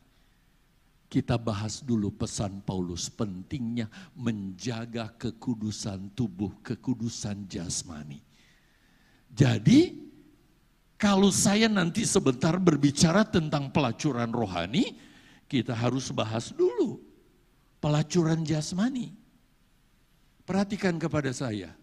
[1.08, 8.20] kita bahas dulu pesan Paulus pentingnya menjaga kekudusan tubuh, kekudusan jasmani.
[9.32, 10.04] Jadi,
[11.00, 15.00] kalau saya nanti sebentar berbicara tentang pelacuran rohani,
[15.48, 17.00] kita harus bahas dulu
[17.80, 19.16] pelacuran jasmani.
[20.44, 21.79] Perhatikan kepada saya.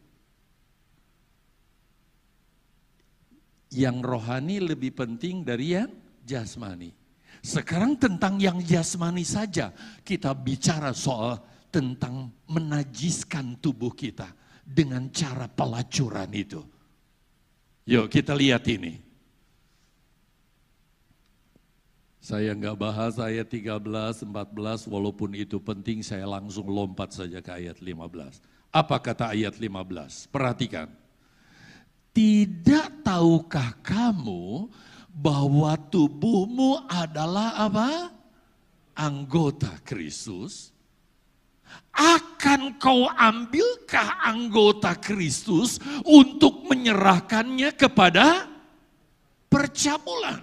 [3.72, 5.92] Yang rohani lebih penting dari yang
[6.24, 6.96] jasmani.
[7.44, 11.40] Sekarang tentang yang jasmani saja kita bicara soal
[11.72, 14.32] tentang menajiskan tubuh kita
[14.64, 16.64] dengan cara pelacuran itu.
[17.88, 19.00] Yuk kita lihat ini.
[22.20, 27.80] Saya nggak bahas ayat 13, 14, walaupun itu penting saya langsung lompat saja ke ayat
[27.80, 28.44] 15.
[28.68, 30.28] Apa kata ayat 15?
[30.28, 30.92] Perhatikan.
[32.18, 34.66] Tidak tahukah kamu
[35.14, 38.10] bahwa tubuhmu adalah apa?
[38.98, 40.74] Anggota Kristus.
[41.94, 48.50] Akan kau ambilkah anggota Kristus untuk menyerahkannya kepada
[49.46, 50.42] percabulan?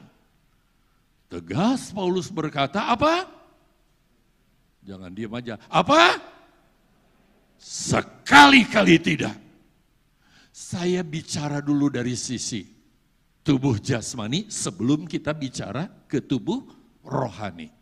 [1.26, 3.26] Tegas Paulus berkata apa?
[4.86, 5.58] Jangan diam aja.
[5.66, 6.22] Apa?
[7.58, 9.43] Sekali-kali tidak.
[10.54, 12.62] Saya bicara dulu dari sisi
[13.42, 16.62] tubuh jasmani sebelum kita bicara ke tubuh
[17.02, 17.74] rohani.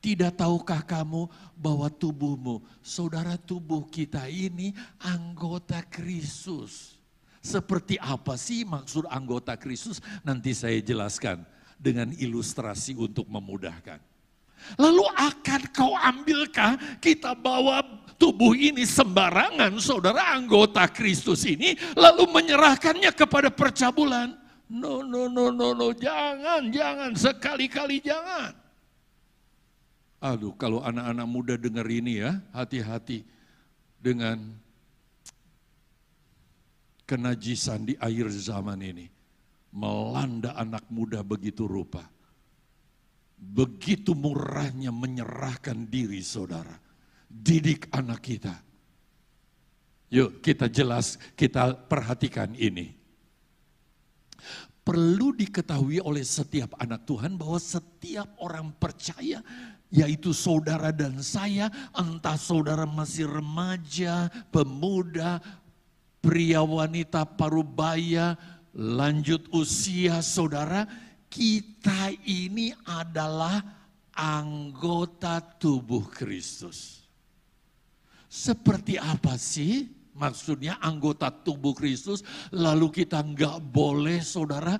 [0.00, 6.96] Tidak tahukah kamu bahwa tubuhmu, saudara tubuh kita ini anggota Kristus.
[7.44, 10.00] Seperti apa sih maksud anggota Kristus?
[10.24, 11.44] Nanti saya jelaskan
[11.76, 14.09] dengan ilustrasi untuk memudahkan.
[14.78, 17.82] Lalu akan kau ambilkah kita bawa
[18.20, 24.36] tubuh ini sembarangan saudara anggota Kristus ini lalu menyerahkannya kepada percabulan?
[24.70, 28.54] No, no, no, no, no, jangan, jangan, sekali-kali jangan.
[30.22, 33.26] Aduh, kalau anak-anak muda dengar ini ya, hati-hati
[33.98, 34.38] dengan
[37.08, 39.10] kenajisan di akhir zaman ini
[39.74, 42.06] melanda anak muda begitu rupa.
[43.40, 46.76] Begitu murahnya menyerahkan diri saudara.
[47.24, 48.52] Didik anak kita.
[50.12, 52.92] Yuk kita jelas, kita perhatikan ini.
[54.84, 59.40] Perlu diketahui oleh setiap anak Tuhan bahwa setiap orang percaya
[59.90, 65.42] yaitu saudara dan saya, entah saudara masih remaja, pemuda,
[66.22, 68.38] pria wanita parubaya,
[68.70, 70.86] lanjut usia saudara,
[71.30, 73.62] kita ini adalah
[74.12, 77.06] anggota tubuh Kristus.
[78.26, 82.20] Seperti apa sih maksudnya anggota tubuh Kristus,
[82.52, 84.76] lalu kita nggak boleh saudara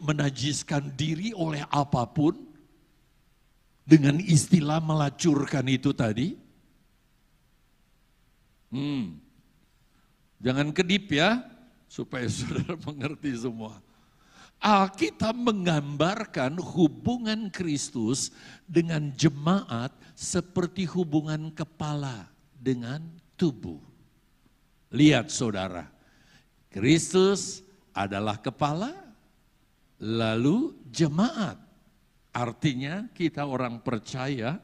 [0.00, 2.38] menajiskan diri oleh apa pun
[3.84, 6.40] dengan istilah melacurkan itu tadi.
[8.74, 9.22] Hmm,
[10.44, 11.40] Jangan kedip ya,
[11.88, 13.80] supaya saudara mengerti semua.
[14.64, 18.32] Alkitab menggambarkan hubungan Kristus
[18.64, 23.04] dengan jemaat seperti hubungan kepala dengan
[23.36, 23.76] tubuh.
[24.88, 25.84] Lihat saudara,
[26.72, 27.60] Kristus
[27.92, 28.96] adalah kepala,
[30.00, 31.60] lalu jemaat.
[32.32, 34.56] Artinya kita orang percaya,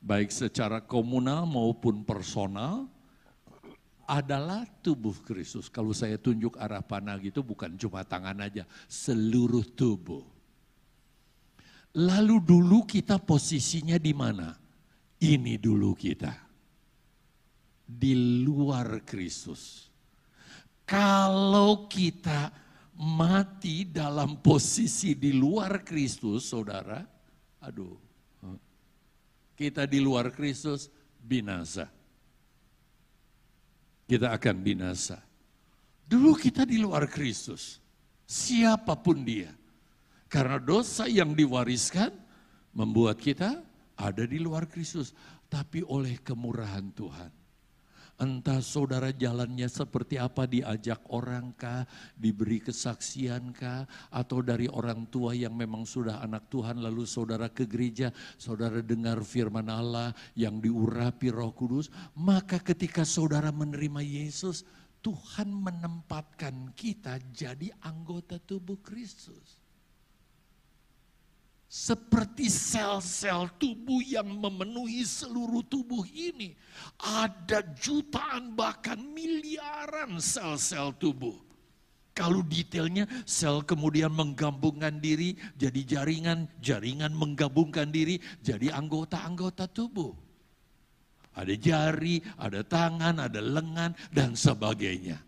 [0.00, 2.88] baik secara komunal maupun personal,
[4.06, 5.66] adalah tubuh Kristus.
[5.66, 10.22] Kalau saya tunjuk arah panah gitu bukan cuma tangan aja, seluruh tubuh.
[11.98, 14.54] Lalu dulu kita posisinya di mana?
[15.18, 16.32] Ini dulu kita.
[17.86, 18.14] Di
[18.46, 19.90] luar Kristus.
[20.86, 22.54] Kalau kita
[22.94, 27.02] mati dalam posisi di luar Kristus, saudara,
[27.58, 27.98] aduh,
[29.58, 31.95] kita di luar Kristus binasa
[34.06, 35.18] kita akan binasa.
[36.06, 37.82] Dulu kita di luar Kristus,
[38.22, 39.50] siapa pun dia.
[40.30, 42.14] Karena dosa yang diwariskan
[42.74, 43.62] membuat kita
[43.98, 45.10] ada di luar Kristus.
[45.46, 47.30] Tapi oleh kemurahan Tuhan,
[48.16, 51.84] Entah saudara jalannya seperti apa diajak orang kah,
[52.16, 57.68] diberi kesaksian kah, atau dari orang tua yang memang sudah anak Tuhan lalu saudara ke
[57.68, 58.08] gereja,
[58.40, 64.64] saudara dengar firman Allah yang diurapi roh kudus, maka ketika saudara menerima Yesus,
[65.04, 69.65] Tuhan menempatkan kita jadi anggota tubuh Kristus
[71.76, 76.56] seperti sel-sel tubuh yang memenuhi seluruh tubuh ini.
[76.96, 81.36] Ada jutaan bahkan miliaran sel-sel tubuh.
[82.16, 90.16] Kalau detailnya sel kemudian menggabungkan diri jadi jaringan, jaringan menggabungkan diri jadi anggota-anggota tubuh.
[91.36, 95.20] Ada jari, ada tangan, ada lengan dan sebagainya.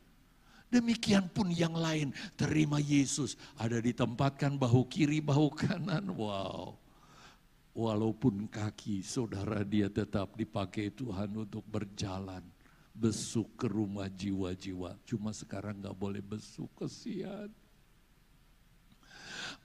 [0.69, 3.41] Demikian pun yang lain, terima Yesus.
[3.57, 6.13] Ada ditempatkan bahu kiri, bahu kanan.
[6.13, 6.77] Wow.
[7.79, 12.43] walaupun kaki saudara dia tetap dipakai Tuhan untuk berjalan.
[12.91, 14.99] Besuk ke rumah jiwa-jiwa.
[15.07, 17.47] Cuma sekarang nggak boleh besuk, kesian.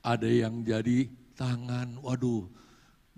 [0.06, 2.46] Ada yang jadi tangan, waduh,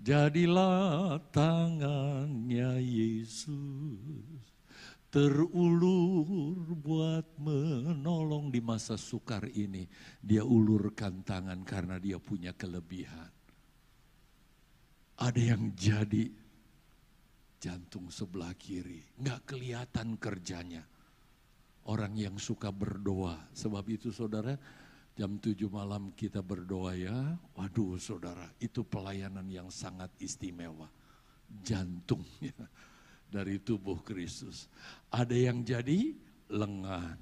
[0.00, 4.55] jadilah tangannya Yesus.
[5.06, 9.86] Terulur buat menolong di masa sukar ini.
[10.18, 13.30] Dia ulurkan tangan karena dia punya kelebihan.
[15.16, 16.28] Ada yang jadi
[17.56, 20.84] jantung sebelah kiri, nggak kelihatan kerjanya.
[21.86, 24.58] Orang yang suka berdoa, sebab itu saudara
[25.16, 27.14] jam 7 malam kita berdoa ya,
[27.56, 30.90] waduh saudara itu pelayanan yang sangat istimewa.
[31.62, 32.52] Jantungnya
[33.28, 34.70] dari tubuh Kristus.
[35.10, 36.14] Ada yang jadi
[36.50, 37.18] lengan,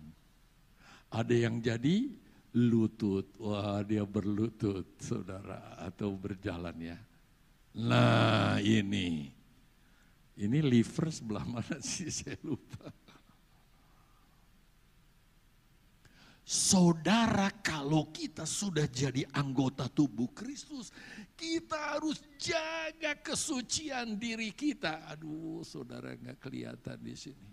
[1.10, 2.10] ada yang jadi
[2.54, 6.98] lutut, wah dia berlutut saudara atau berjalan ya.
[7.74, 9.26] Nah ini,
[10.38, 12.10] ini liver sebelah mana sih?
[12.10, 13.03] Saya lupa.
[16.44, 20.92] Saudara kalau kita sudah jadi anggota tubuh Kristus,
[21.32, 25.08] kita harus jaga kesucian diri kita.
[25.08, 27.48] Aduh saudara nggak kelihatan di sini.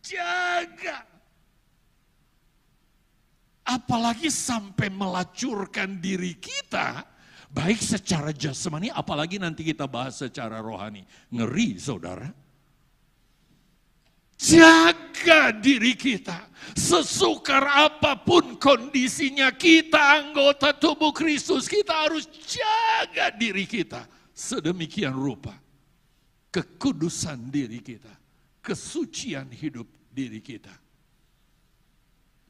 [0.00, 1.04] Jaga.
[3.64, 7.14] Apalagi sampai melacurkan diri kita
[7.54, 11.06] Baik secara jasmani, apalagi nanti kita bahas secara rohani.
[11.30, 12.26] Ngeri saudara.
[14.38, 16.50] Jaga diri kita.
[16.74, 21.70] Sesukar apa pun kondisinya kita anggota tubuh Kristus.
[21.70, 24.04] Kita harus jaga diri kita.
[24.34, 25.54] Sedemikian rupa.
[26.50, 28.10] Kekudusan diri kita.
[28.64, 30.72] Kesucian hidup diri kita.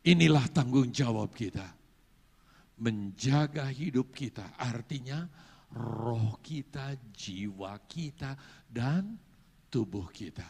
[0.05, 1.65] Inilah tanggung jawab kita
[2.79, 4.45] menjaga hidup kita.
[4.59, 5.27] Artinya
[5.75, 8.35] roh kita, jiwa kita,
[8.67, 9.15] dan
[9.71, 10.47] tubuh kita.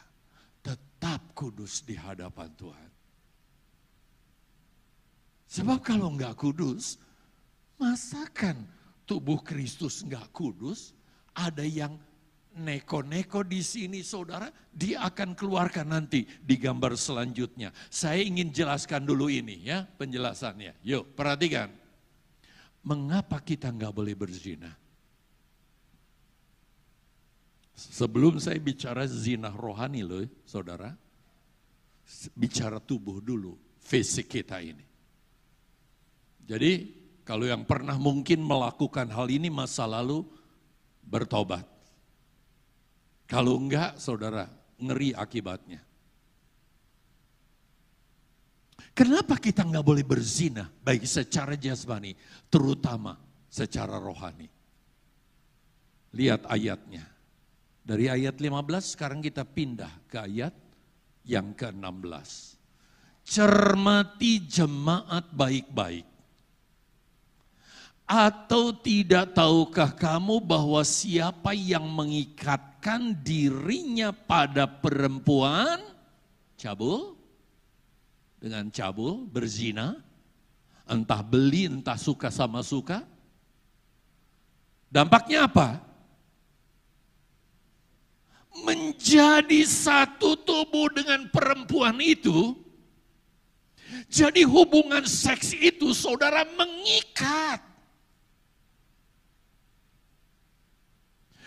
[1.05, 2.91] Tetap kudus di hadapan Tuhan.
[5.53, 6.97] Sebab kalau enggak kudus,
[7.77, 8.65] masakan
[9.05, 10.97] tubuh Kristus enggak kudus,
[11.37, 12.01] ada yang
[12.57, 17.69] neko-neko di sini saudara, dia akan keluarkan nanti di gambar selanjutnya.
[17.93, 20.81] Saya ingin jelaskan dulu ini ya penjelasannya.
[20.89, 21.69] Yuk perhatikan
[22.81, 24.73] mengapa kita nggak boleh berzina?
[27.75, 30.95] Sebelum saya bicara zina rohani loh, saudara,
[32.39, 34.87] bicara tubuh dulu, fisik kita ini.
[36.45, 36.73] Jadi
[37.27, 40.23] kalau yang pernah mungkin melakukan hal ini masa lalu
[41.03, 41.67] bertobat.
[43.27, 44.47] Kalau enggak, saudara,
[44.79, 45.81] ngeri akibatnya.
[48.95, 52.15] Kenapa kita nggak boleh berzina baik secara jasmani,
[52.47, 53.19] terutama
[53.51, 54.47] secara rohani?
[56.15, 57.14] Lihat ayatnya.
[57.85, 60.57] Dari ayat 15 sekarang kita pindah ke ayat
[61.29, 62.57] yang ke-16.
[63.25, 66.09] Cermati jemaat baik-baik.
[68.05, 75.81] Atau tidak tahukah kamu bahwa siapa yang mengikatkan dirinya pada perempuan,
[76.57, 77.17] cabul,
[78.41, 80.01] dengan cabul, berzina,
[80.85, 83.05] entah beli, entah suka sama suka.
[84.93, 85.94] Dampaknya apa?
[88.63, 92.55] Menjadi satu tubuh dengan perempuan itu,
[94.07, 97.75] jadi hubungan seks itu saudara mengikat.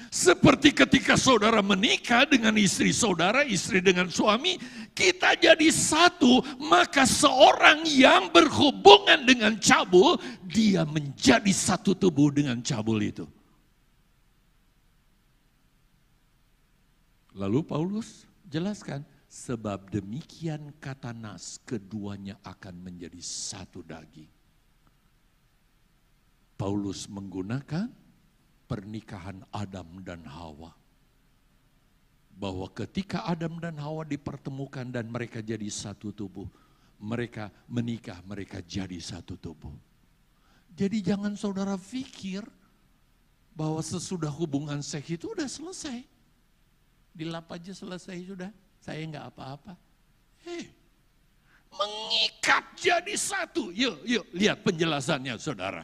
[0.07, 4.55] Seperti ketika saudara menikah dengan istri saudara, istri dengan suami,
[4.95, 10.15] kita jadi satu, maka seorang yang berhubungan dengan cabul,
[10.47, 13.27] dia menjadi satu tubuh dengan cabul itu.
[17.37, 24.33] Lalu Paulus jelaskan, sebab demikian kata nas, keduanya akan menjadi satu daging.
[26.57, 27.93] Paulus menggunakan
[28.65, 30.73] pernikahan Adam dan Hawa.
[32.33, 36.49] Bahwa ketika Adam dan Hawa dipertemukan dan mereka jadi satu tubuh,
[36.97, 39.73] mereka menikah, mereka jadi satu tubuh.
[40.73, 42.41] Jadi jangan saudara pikir
[43.53, 46.16] bahwa sesudah hubungan seks itu udah selesai.
[47.17, 49.73] Dilap aja selesai sudah, saya nggak apa-apa.
[50.45, 50.69] Hei,
[51.73, 53.73] mengikat jadi satu.
[53.73, 55.81] Yuk, yuk, lihat penjelasannya saudara.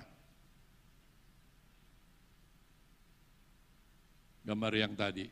[4.46, 5.26] Gambar yang tadi.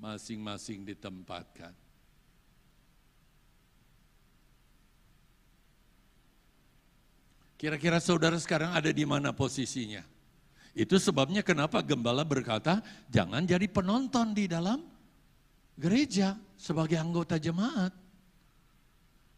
[0.00, 1.76] Masing-masing ditempatkan.
[7.60, 10.00] Kira-kira saudara sekarang ada di mana posisinya?
[10.70, 12.78] Itu sebabnya kenapa gembala berkata,
[13.10, 14.78] jangan jadi penonton di dalam
[15.74, 17.90] gereja sebagai anggota jemaat.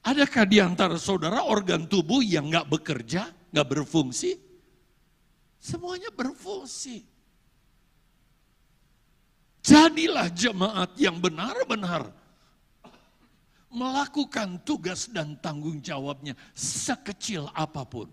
[0.02, 4.34] Adakah di antara saudara organ tubuh yang nggak bekerja, nggak berfungsi?
[5.62, 7.06] Semuanya berfungsi.
[9.62, 12.10] Jadilah jemaat yang benar-benar
[13.72, 18.10] melakukan tugas dan tanggung jawabnya sekecil apa pun.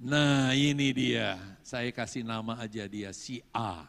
[0.00, 3.84] Nah ini dia, saya kasih nama aja dia si A.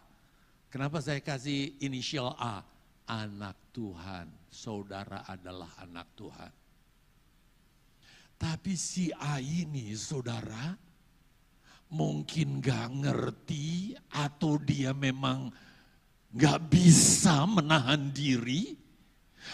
[0.67, 2.67] Kenapa saya kasih inisial A?
[3.07, 6.51] Anak Tuhan, saudara adalah anak Tuhan.
[8.35, 10.75] Tapi si A ini saudara,
[11.87, 15.47] mungkin gak ngerti atau dia memang
[16.35, 18.75] gak bisa menahan diri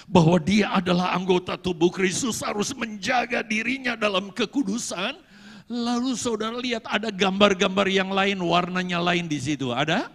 [0.09, 5.26] bahwa dia adalah anggota tubuh Kristus harus menjaga dirinya dalam kekudusan
[5.67, 9.75] Lalu saudara lihat ada gambar-gambar yang lain, warnanya lain di situ.
[9.75, 10.07] Ada?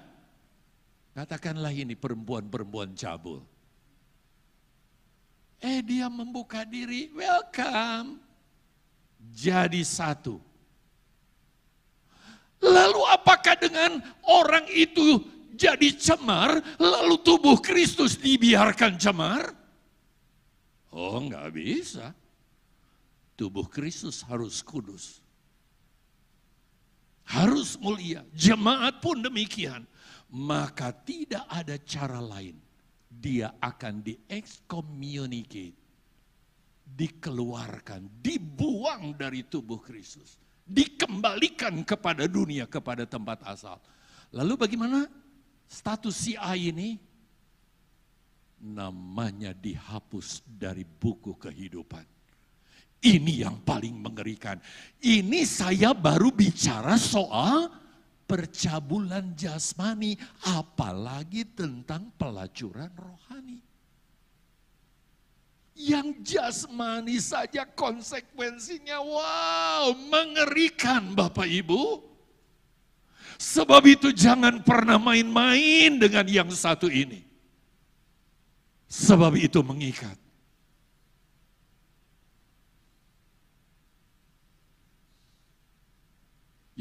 [1.12, 3.44] Katakanlah ini perempuan-perempuan cabul.
[5.60, 8.16] Eh dia membuka diri, welcome.
[9.36, 10.40] Jadi satu.
[12.64, 15.20] Lalu apakah dengan orang itu
[15.52, 19.52] jadi cemar, lalu tubuh Kristus dibiarkan cemar?
[20.88, 22.16] Oh enggak bisa.
[23.36, 25.21] Tubuh Kristus harus kudus
[27.28, 28.26] harus mulia.
[28.34, 29.86] Jemaat pun demikian.
[30.32, 32.56] Maka tidak ada cara lain.
[33.12, 35.76] Dia akan diexcommunicate.
[36.92, 40.40] Dikeluarkan, dibuang dari tubuh Kristus.
[40.64, 43.80] Dikembalikan kepada dunia, kepada tempat asal.
[44.32, 45.08] Lalu bagaimana
[45.68, 46.96] status si A ini?
[48.62, 52.21] Namanya dihapus dari buku kehidupan
[53.02, 54.62] ini yang paling mengerikan.
[55.02, 57.66] Ini saya baru bicara soal
[58.30, 60.14] percabulan jasmani,
[60.46, 63.58] apalagi tentang pelacuran rohani.
[65.74, 72.14] Yang jasmani saja konsekuensinya wow, mengerikan Bapak Ibu.
[73.42, 77.26] Sebab itu jangan pernah main-main dengan yang satu ini.
[78.86, 80.21] Sebab itu mengikat.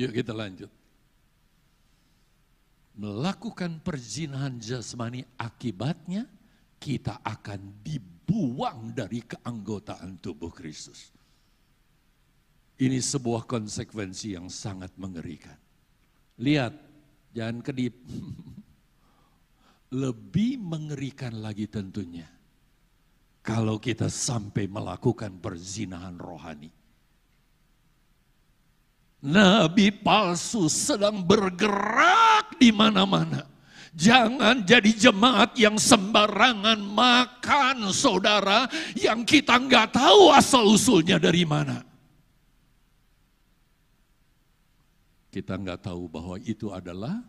[0.01, 0.71] Yuk kita lanjut.
[2.97, 6.25] Melakukan perzinahan jasmani akibatnya
[6.81, 11.13] kita akan dibuang dari keanggotaan tubuh Kristus.
[12.81, 15.53] Ini sebuah konsekuensi yang sangat mengerikan.
[16.41, 16.73] Lihat,
[17.37, 17.93] jangan kedip.
[20.01, 22.25] Lebih mengerikan lagi tentunya
[23.45, 26.80] kalau kita sampai melakukan perzinahan rohani.
[29.21, 33.45] Nabi palsu sedang bergerak di mana-mana.
[33.93, 38.65] Jangan jadi jemaat yang sembarangan makan saudara
[38.97, 41.85] yang kita nggak tahu asal usulnya dari mana.
[45.29, 47.21] Kita nggak tahu bahwa itu adalah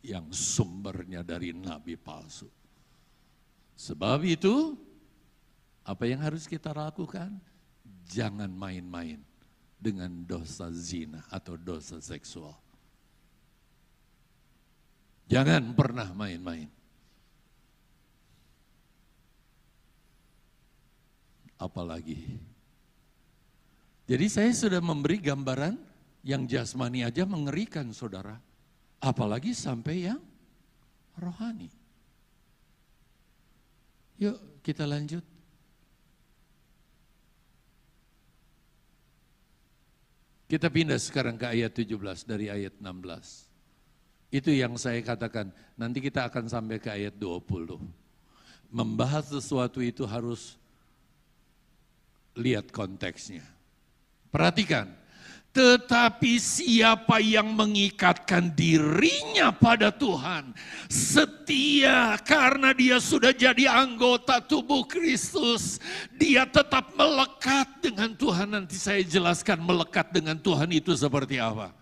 [0.00, 2.48] yang sumbernya dari nabi palsu.
[3.76, 4.78] Sebab itu,
[5.84, 7.34] apa yang harus kita lakukan?
[8.06, 9.31] Jangan main-main
[9.82, 12.54] dengan dosa zina atau dosa seksual.
[15.26, 16.70] Jangan pernah main-main.
[21.58, 22.38] Apalagi.
[24.06, 25.74] Jadi saya sudah memberi gambaran
[26.22, 28.38] yang jasmani aja mengerikan saudara.
[29.02, 30.22] Apalagi sampai yang
[31.18, 31.70] rohani.
[34.22, 35.31] Yuk kita lanjut.
[40.52, 43.48] Kita pindah sekarang ke ayat 17 dari ayat 16.
[44.28, 45.48] Itu yang saya katakan,
[45.80, 47.80] nanti kita akan sampai ke ayat 20.
[48.68, 50.60] Membahas sesuatu itu harus
[52.36, 53.48] lihat konteksnya.
[54.28, 54.92] Perhatikan,
[55.52, 60.56] tetapi siapa yang mengikatkan dirinya pada Tuhan,
[60.88, 65.76] setia karena dia sudah jadi anggota tubuh Kristus,
[66.16, 68.48] dia tetap melekat dengan Tuhan.
[68.56, 71.76] Nanti saya jelaskan melekat dengan Tuhan itu seperti apa.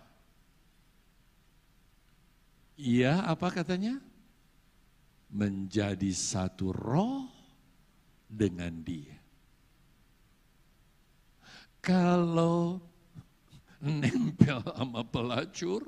[2.75, 4.03] Iya, apa katanya?
[5.31, 7.23] Menjadi satu roh
[8.27, 9.15] dengan dia.
[11.79, 12.90] Kalau
[13.81, 15.81] nempel sama pelacur,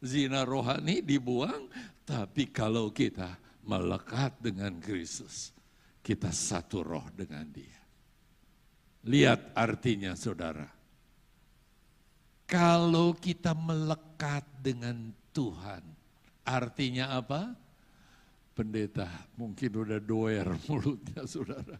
[0.00, 1.66] zina rohani dibuang,
[2.06, 3.34] tapi kalau kita
[3.66, 5.52] melekat dengan Kristus,
[6.00, 7.78] kita satu roh dengan dia.
[9.06, 10.68] Lihat artinya saudara.
[12.50, 15.86] Kalau kita melekat dengan Tuhan,
[16.42, 17.54] artinya apa?
[18.50, 19.06] Pendeta,
[19.38, 21.78] mungkin udah doer mulutnya saudara.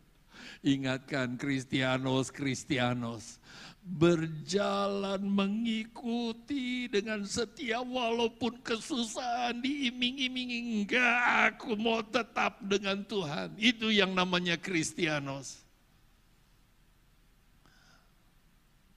[0.60, 3.40] Ingatkan Kristianos, Kristianos.
[3.80, 10.84] Berjalan mengikuti dengan setia walaupun kesusahan diiming-imingi.
[10.84, 13.56] Enggak aku mau tetap dengan Tuhan.
[13.56, 15.64] Itu yang namanya Kristianos.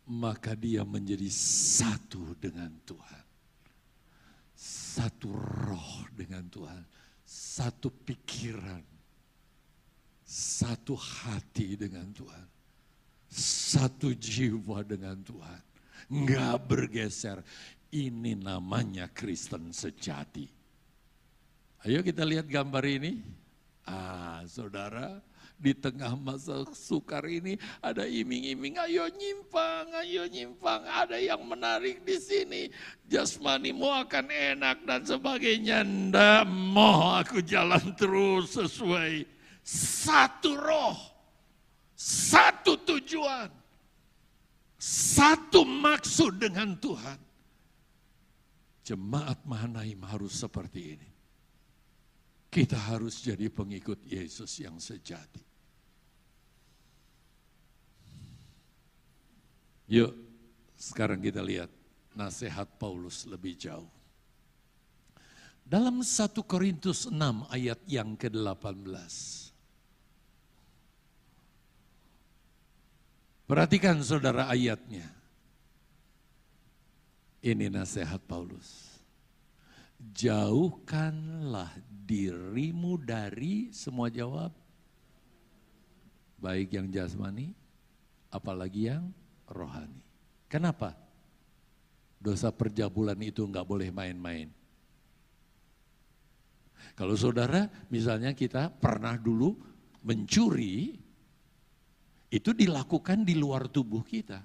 [0.03, 3.23] Maka dia menjadi satu dengan Tuhan.
[4.53, 6.83] Satu roh dengan Tuhan.
[7.23, 8.92] Satu pikiran
[10.25, 12.53] satu hati dengan Tuhan
[13.33, 15.61] satu jiwa dengan Tuhan.
[16.13, 17.41] Enggak bergeser.
[17.93, 20.45] Ini namanya Kristen sejati.
[21.85, 23.21] Ayo kita lihat gambar ini.
[23.83, 25.19] Ah, saudara,
[25.59, 32.17] di tengah masa sukar ini ada iming-iming, ayo nyimpang, ayo nyimpang, ada yang menarik di
[32.17, 32.71] sini.
[33.11, 35.83] Jasmanimu akan enak dan sebagainya.
[35.83, 39.27] Nggak mau aku jalan terus sesuai
[39.63, 41.13] satu roh
[42.03, 43.47] satu tujuan,
[44.81, 47.19] satu maksud dengan Tuhan.
[48.83, 51.09] Jemaat Mahanaim harus seperti ini.
[52.51, 55.41] Kita harus jadi pengikut Yesus yang sejati.
[59.87, 60.11] Yuk,
[60.75, 61.71] sekarang kita lihat
[62.11, 63.89] nasihat Paulus lebih jauh.
[65.63, 69.42] Dalam 1 Korintus 6 ayat yang ke-18.
[73.43, 75.03] Perhatikan saudara ayatnya.
[77.43, 78.95] Ini nasihat Paulus.
[80.15, 81.75] Jauhkanlah
[82.07, 84.55] dirimu dari semua jawab.
[86.39, 87.51] Baik yang jasmani,
[88.31, 89.11] apalagi yang
[89.47, 90.03] rohani.
[90.47, 90.95] Kenapa?
[92.19, 94.47] Dosa perjabulan itu nggak boleh main-main.
[96.95, 99.55] Kalau saudara, misalnya kita pernah dulu
[100.03, 100.99] mencuri,
[102.33, 104.41] itu dilakukan di luar tubuh kita.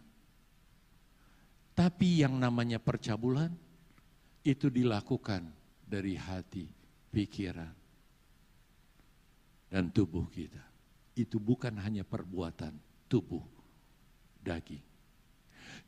[1.72, 3.48] Tapi yang namanya percabulan
[4.44, 5.48] itu dilakukan
[5.88, 6.68] dari hati,
[7.08, 7.72] pikiran,
[9.72, 10.60] dan tubuh kita.
[11.16, 12.76] Itu bukan hanya perbuatan
[13.08, 13.40] tubuh,
[14.44, 14.84] daging.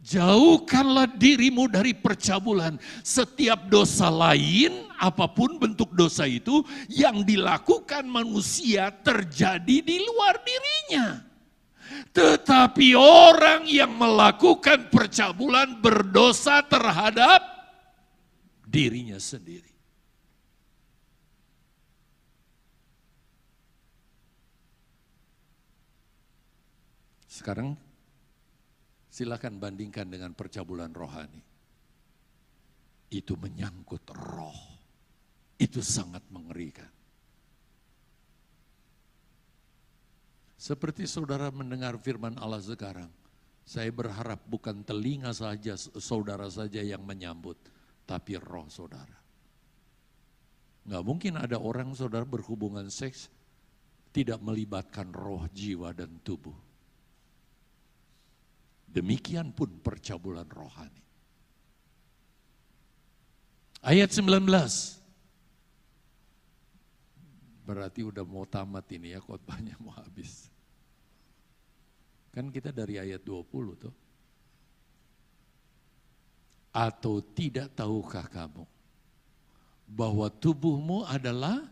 [0.01, 2.80] Jauhkanlah dirimu dari percabulan.
[3.05, 11.30] Setiap dosa lain, apa pun bentuk dosa itu, yang dilakukan manusia terjadi di luar dirinya.
[12.11, 17.41] Tetapi orang yang melakukan percabulan berdosa terhadap
[18.66, 19.70] dirinya sendiri.
[27.26, 27.72] Sekarang
[29.09, 31.41] silakan bandingkan dengan percabulan rohani.
[33.11, 34.61] Itu menyangkut roh.
[35.57, 36.99] Itu sangat mengerikan.
[40.61, 43.08] Seperti saudara mendengar firman Allah sekarang,
[43.64, 47.56] saya berharap bukan telinga saja saudara saja yang menyambut,
[48.04, 49.16] tapi roh saudara.
[50.84, 53.32] Nggak mungkin ada orang saudara berhubungan seks
[54.12, 56.56] tidak melibatkan roh, jiwa, dan tubuh.
[58.84, 61.04] Demikian pun percabulan rohani.
[63.80, 64.44] Ayat 19.
[67.64, 70.49] Berarti udah mau tamat ini ya khotbahnya mau habis.
[72.31, 73.95] Kan kita dari ayat 20 tuh.
[76.70, 78.62] Atau tidak tahukah kamu
[79.91, 81.66] bahwa tubuhmu adalah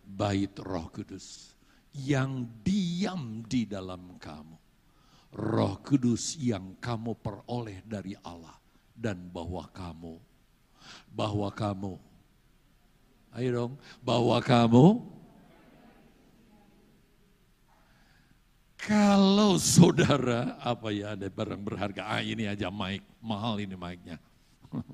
[0.00, 1.52] bait roh kudus
[1.92, 4.56] yang diam di dalam kamu.
[5.36, 8.56] Roh kudus yang kamu peroleh dari Allah
[8.96, 10.16] dan bahwa kamu
[11.12, 11.92] bahwa kamu
[13.36, 15.04] ayo dong bahwa kamu
[18.86, 24.14] Kalau saudara, apa ya ada barang berharga, ah ini aja mic, mahal ini mic-nya.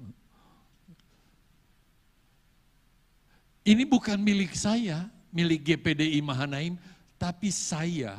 [3.77, 6.81] ini bukan milik saya, milik GPDI Mahanaim,
[7.21, 8.17] tapi saya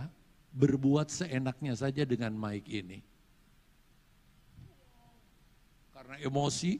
[0.53, 3.01] berbuat seenaknya saja dengan mic ini.
[5.89, 6.78] Karena emosi,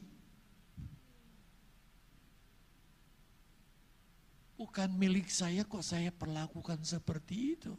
[4.54, 7.74] bukan milik saya kok saya perlakukan seperti itu.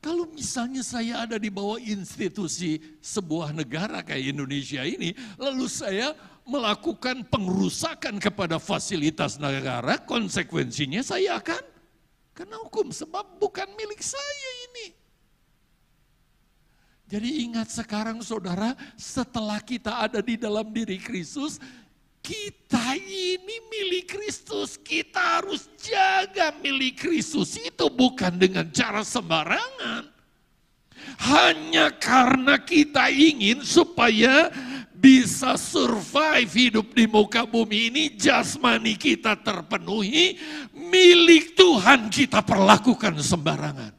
[0.00, 6.14] Kalau misalnya saya ada di bawah institusi sebuah negara kayak Indonesia ini, lalu saya
[6.46, 11.62] melakukan pengerusakan kepada fasilitas negara, konsekuensinya saya akan
[12.30, 14.94] kena hukum sebab bukan milik saya ini.
[17.06, 21.62] Jadi ingat sekarang saudara, setelah kita ada di dalam diri Kristus,
[22.26, 24.74] kita ini milik Kristus.
[24.74, 30.10] Kita harus jaga milik Kristus itu bukan dengan cara sembarangan.
[31.22, 34.50] Hanya karena kita ingin supaya
[34.90, 40.34] bisa survive hidup di muka bumi ini, jasmani kita terpenuhi,
[40.74, 43.94] milik Tuhan kita perlakukan sembarangan.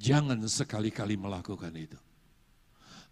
[0.00, 2.00] Jangan sekali-kali melakukan itu.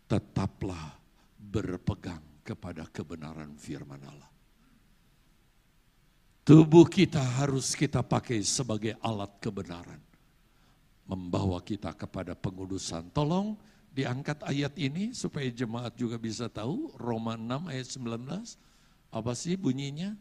[0.09, 0.97] Tetaplah
[1.37, 4.29] berpegang kepada kebenaran firman Allah.
[6.45, 10.03] Tubuh kita harus kita pakai sebagai alat kebenaran.
[11.09, 13.09] Membawa kita kepada pengudusan.
[13.15, 13.57] Tolong
[13.95, 16.93] diangkat ayat ini supaya jemaat juga bisa tahu.
[17.01, 18.59] Roma 6 ayat 19.
[19.09, 20.13] Apa sih bunyinya?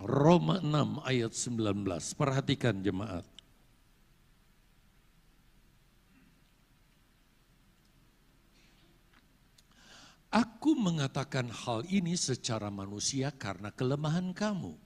[0.00, 2.18] Roma 6 ayat 19.
[2.18, 3.33] Perhatikan jemaat.
[10.74, 14.76] Mengatakan hal ini secara manusia karena kelemahan kamu.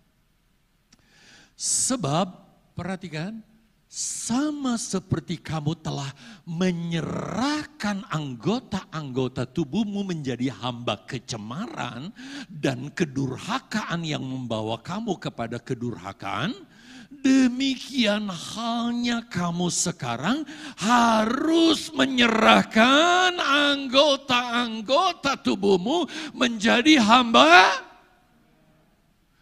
[1.58, 2.38] Sebab,
[2.78, 3.42] perhatikan,
[3.88, 6.12] sama seperti kamu telah
[6.44, 12.12] menyerahkan anggota-anggota tubuhmu menjadi hamba kecemaran
[12.52, 16.52] dan kedurhakaan yang membawa kamu kepada kedurhakaan,
[17.08, 20.44] Demikian halnya kamu sekarang
[20.76, 26.04] harus menyerahkan anggota-anggota tubuhmu
[26.36, 27.80] menjadi hamba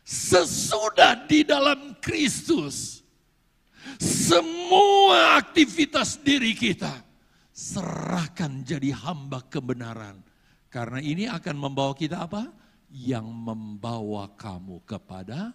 [0.07, 3.03] sesudah di dalam Kristus.
[3.99, 7.03] Semua aktivitas diri kita
[7.51, 10.23] serahkan jadi hamba kebenaran.
[10.71, 12.47] Karena ini akan membawa kita apa?
[12.95, 15.51] Yang membawa kamu kepada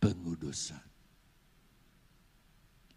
[0.00, 0.93] pengudusan.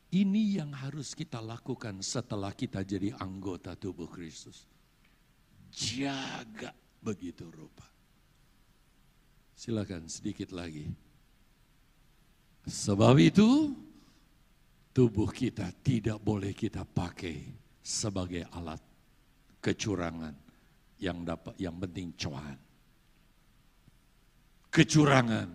[0.08, 4.64] Ini yang harus kita lakukan setelah kita jadi anggota tubuh Kristus.
[5.68, 6.72] Jaga
[7.04, 7.84] begitu rupa.
[9.52, 10.88] Silakan sedikit lagi.
[12.64, 13.76] Sebab itu
[14.96, 17.44] tubuh kita tidak boleh kita pakai
[17.84, 18.80] sebagai alat
[19.60, 20.36] kecurangan
[21.04, 22.58] yang dapat yang penting cuan.
[24.72, 25.48] Kecurangan,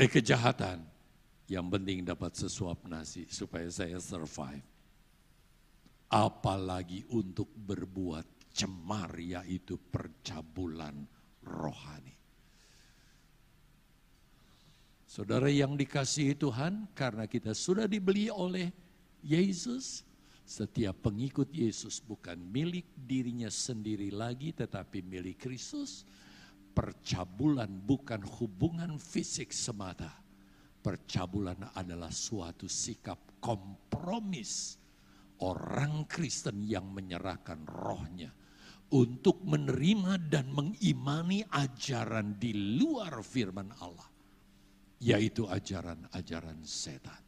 [0.00, 0.89] eh kejahatan
[1.50, 4.62] yang penting dapat sesuap nasi supaya saya survive.
[6.06, 10.94] Apalagi untuk berbuat cemar yaitu percabulan
[11.42, 12.14] rohani.
[15.10, 18.70] Saudara yang dikasihi Tuhan, karena kita sudah dibeli oleh
[19.26, 20.06] Yesus,
[20.46, 26.06] setiap pengikut Yesus bukan milik dirinya sendiri lagi, tetapi milik Kristus.
[26.70, 30.19] Percabulan bukan hubungan fisik semata,
[30.80, 34.80] Percabulan adalah suatu sikap kompromis
[35.44, 38.32] orang Kristen yang menyerahkan rohnya
[38.90, 44.08] untuk menerima dan mengimani ajaran di luar firman Allah,
[44.98, 47.22] yaitu ajaran-ajaran setan.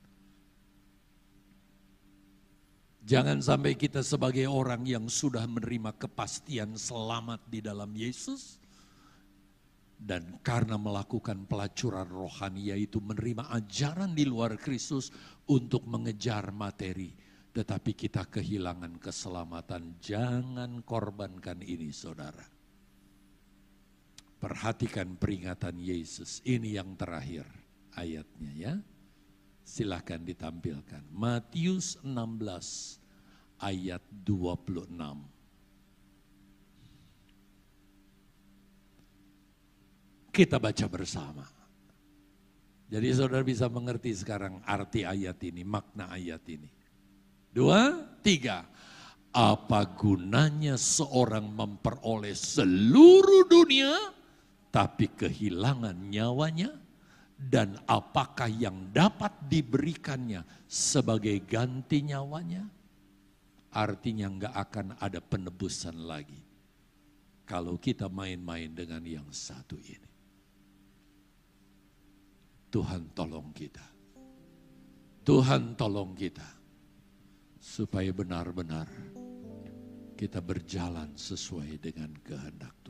[3.03, 8.62] Jangan sampai kita sebagai orang yang sudah menerima kepastian selamat di dalam Yesus,
[10.03, 15.15] dan karena melakukan pelacuran rohani yaitu menerima ajaran di luar Kristus
[15.47, 17.15] untuk mengejar materi.
[17.53, 20.03] Tetapi kita kehilangan keselamatan.
[20.03, 22.43] Jangan korbankan ini saudara.
[24.43, 26.43] Perhatikan peringatan Yesus.
[26.43, 27.47] Ini yang terakhir
[27.95, 28.75] ayatnya ya.
[29.63, 31.07] Silahkan ditampilkan.
[31.15, 32.99] Matius 16
[33.63, 35.32] ayat 26.
[40.33, 41.45] Kita baca bersama.
[42.89, 46.73] Jadi saudara bisa mengerti sekarang arti ayat ini, makna ayat ini.
[47.53, 48.65] Dua, tiga.
[49.33, 54.13] Apa gunanya seorang memperoleh seluruh dunia
[54.69, 56.81] tapi kehilangan nyawanya?
[57.37, 62.65] Dan apakah yang dapat diberikannya sebagai ganti nyawanya?
[63.73, 66.41] Artinya nggak akan ada penebusan lagi.
[67.49, 70.12] Kalau kita main-main dengan yang satu ini.
[72.73, 73.85] Tuhan tolong kita.
[75.29, 76.49] Tuhan tolong kita.
[77.61, 78.89] Supaya benar-benar
[80.17, 82.82] kita berjalan sesuai dengan kehendak.